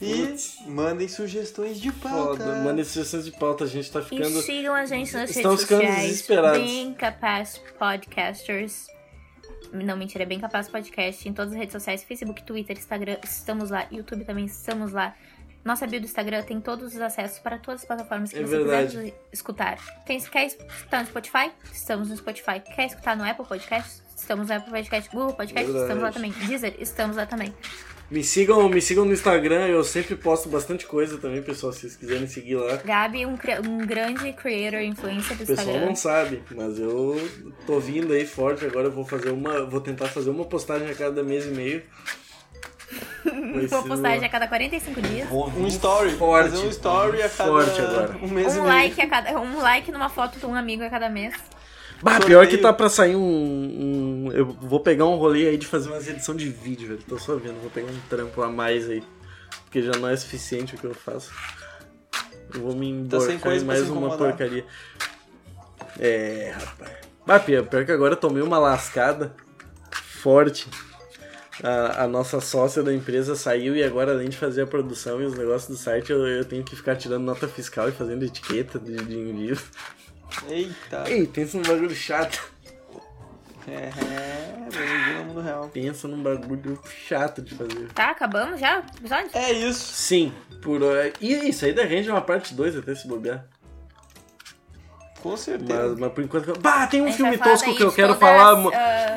[0.00, 0.58] E Putz.
[0.66, 2.42] mandem sugestões de pauta.
[2.44, 4.40] Foda, mandem sugestões de pauta, a gente tá E ficando.
[4.42, 6.08] sigam a gente nas Estamos redes ficando sociais.
[6.10, 6.58] desesperados.
[6.60, 8.86] Bem Capaz Podcasters.
[9.72, 13.70] Não, mentira, é Bem Capaz Podcast em todas as redes sociais, Facebook, Twitter, Instagram, estamos
[13.70, 15.14] lá, YouTube também estamos lá.
[15.64, 18.56] Nossa bio do Instagram tem todos os acessos para todas as plataformas que É você
[18.56, 18.96] verdade.
[18.96, 19.78] quiser escutar.
[20.06, 21.52] Quem quer escutar no Spotify?
[21.70, 22.60] Estamos no Spotify.
[22.74, 24.00] Quer escutar no Apple Podcast?
[24.16, 25.10] Estamos no Apple Podcast.
[25.14, 25.70] Google Podcast?
[25.70, 25.82] Verdade.
[25.84, 26.32] Estamos lá também.
[26.32, 26.74] Deezer?
[26.78, 27.54] Estamos lá também.
[28.10, 31.96] Me sigam, me sigam no Instagram, eu sempre posto bastante coisa também, pessoal, se vocês
[31.96, 32.76] quiserem seguir lá.
[32.84, 33.38] Gabi, um,
[33.68, 35.86] um grande creator, influencer do O pessoal Instagram.
[35.86, 37.16] não sabe, mas eu
[37.66, 39.64] tô vindo aí forte, agora eu vou fazer uma.
[39.64, 41.82] Vou tentar fazer uma postagem a cada mês e meio.
[43.70, 45.28] Uma postagem a cada 45 dias.
[45.30, 46.10] Um story.
[46.12, 46.50] Forte.
[46.50, 48.16] Fazer um story a cada Forte agora.
[48.22, 48.74] um mês e Um meio.
[48.74, 51.34] like, a cada, um like numa foto de um amigo a cada mês.
[52.02, 52.28] Bah, Sorteio.
[52.28, 53.20] pior que tá pra sair um,
[54.26, 57.02] um- Eu vou pegar um rolê aí de fazer umas edição de vídeo, velho.
[57.06, 59.02] Tô só vendo, vou pegar um trampo a mais aí.
[59.64, 61.30] Porque já não é suficiente o que eu faço.
[62.54, 64.64] Eu vou me Tá emborcar coisa em mais uma porcaria.
[65.98, 66.90] É, rapaz.
[67.26, 69.34] Bah, pior, pior que agora eu tomei uma lascada
[69.92, 70.68] forte.
[71.62, 75.26] A, a nossa sócia da empresa saiu e agora, além de fazer a produção e
[75.26, 78.78] os negócios do site, eu, eu tenho que ficar tirando nota fiscal e fazendo etiqueta
[78.78, 79.58] de, de envio.
[80.48, 81.04] Eita.
[81.08, 82.50] Ei, pensa num bagulho chato.
[83.68, 83.90] É,
[84.74, 85.70] bem-vindo ao mundo real.
[85.72, 87.88] Pensa num bagulho chato de fazer.
[87.94, 89.30] Tá, acabamos já o episódio?
[89.34, 89.92] É isso.
[89.94, 90.82] Sim, por.
[90.82, 93.44] uh, E isso aí da rende é uma parte 2 até se bobear.
[95.22, 95.88] Com certeza.
[95.90, 96.58] Mas, mas por enquanto.
[96.60, 98.54] Bah, tem um gente filme tosco que eu quero todas, falar.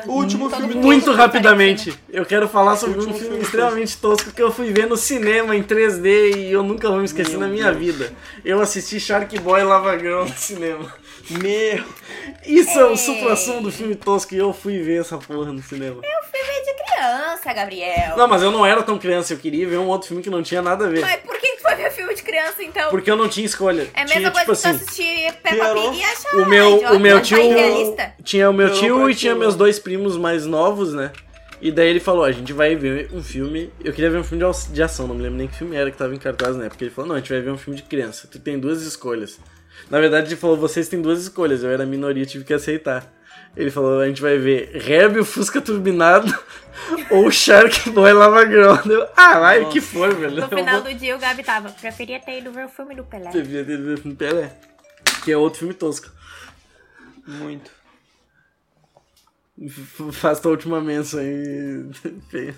[0.06, 1.98] O último filme mundo Muito rapidamente.
[2.10, 5.56] Eu quero falar sobre um filme filme extremamente tosco que eu fui ver no cinema
[5.56, 7.78] em 3D e eu nunca vou me esquecer Meu na minha Deus.
[7.78, 8.12] vida.
[8.44, 10.92] Eu assisti Shark Boy Lavagrão no cinema.
[11.30, 11.84] Meu.
[12.44, 12.96] Isso é o Ei.
[12.96, 16.00] supra-sumo do filme tosco e eu fui ver essa porra no cinema.
[16.02, 18.16] Eu fui ver de criança, Gabriel.
[18.16, 20.42] Não, mas eu não era tão criança, eu queria ver um outro filme que não
[20.42, 21.00] tinha nada a ver.
[21.00, 22.90] Mas por que que tu foi ver filme de criança, então?
[22.90, 23.88] Porque eu não tinha escolha.
[23.94, 25.74] É a tinha, mesma tipo coisa assim, que tu assistir Peppa.
[25.74, 27.38] Pig e achar O meu, o meu tio.
[28.22, 31.10] Tinha o meu Piorou tio e tinha ti, meus dois primos mais novos, né?
[31.60, 33.72] E daí ele falou: a gente vai ver um filme.
[33.82, 35.96] Eu queria ver um filme de ação, não me lembro nem que filme era que
[35.96, 36.84] tava em cartaz na época.
[36.84, 38.28] Ele falou: não, a gente vai ver um filme de criança.
[38.30, 39.38] Tu tem duas escolhas.
[39.90, 41.62] Na verdade, ele falou: vocês têm duas escolhas.
[41.62, 43.12] Eu era minoria, tive que aceitar.
[43.56, 46.32] Ele falou: a gente vai ver Herbie o Fusca Turbinado
[47.10, 48.80] ou Shark Boy Lavagrão.
[48.86, 50.40] Eu, ah, vai, o que for, velho.
[50.40, 51.70] No final do dia o Gabi tava.
[51.70, 53.30] Preferia ter ido ver o filme do Pelé.
[53.30, 54.56] Devia ter visto no Pelé.
[55.24, 56.10] Que é outro filme tosco.
[57.26, 57.70] Muito.
[60.12, 61.90] Faz tua última menção aí.
[62.28, 62.54] feia.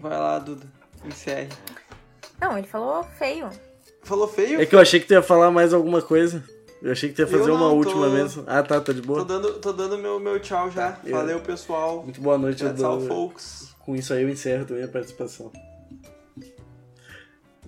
[0.00, 0.66] Vai lá, Duda.
[1.04, 1.48] Encerre.
[2.40, 3.48] Não, ele falou feio.
[4.02, 4.60] Falou feio?
[4.60, 6.42] É que eu achei que tu ia falar mais alguma coisa.
[6.82, 8.44] Eu achei que tu ia fazer Eu uma não, última tô- menção.
[8.46, 9.24] Ah, tá, tá de Tô boa.
[9.24, 10.98] dando, tô dando meu, meu tchau já.
[11.04, 12.02] eu- Valeu, pessoal.
[12.02, 13.72] Muito boa noite, eu That's all, folks.
[13.80, 15.52] Com isso aí eu encerro também a participação.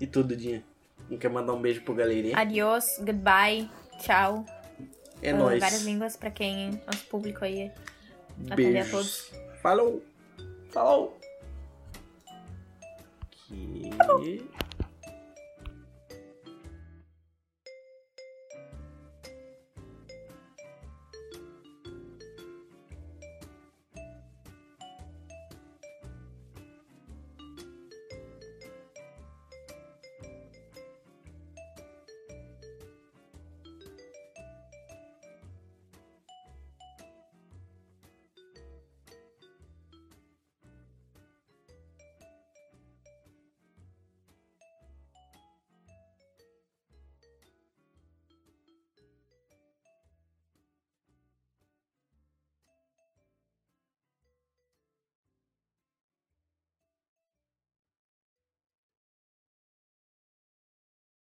[0.01, 0.65] E tudo, Dinha.
[1.09, 2.37] Não quer mandar um beijo pro galerinha?
[2.37, 3.69] Adiós, goodbye,
[4.01, 4.45] tchau.
[5.23, 5.61] É Ah, nóis.
[5.61, 7.71] Várias línguas pra quem, nosso público aí.
[8.51, 8.91] atender a Beijos.
[8.91, 9.31] todos.
[9.63, 10.03] Falou!
[10.71, 11.17] Falou!
[13.47, 14.43] Que...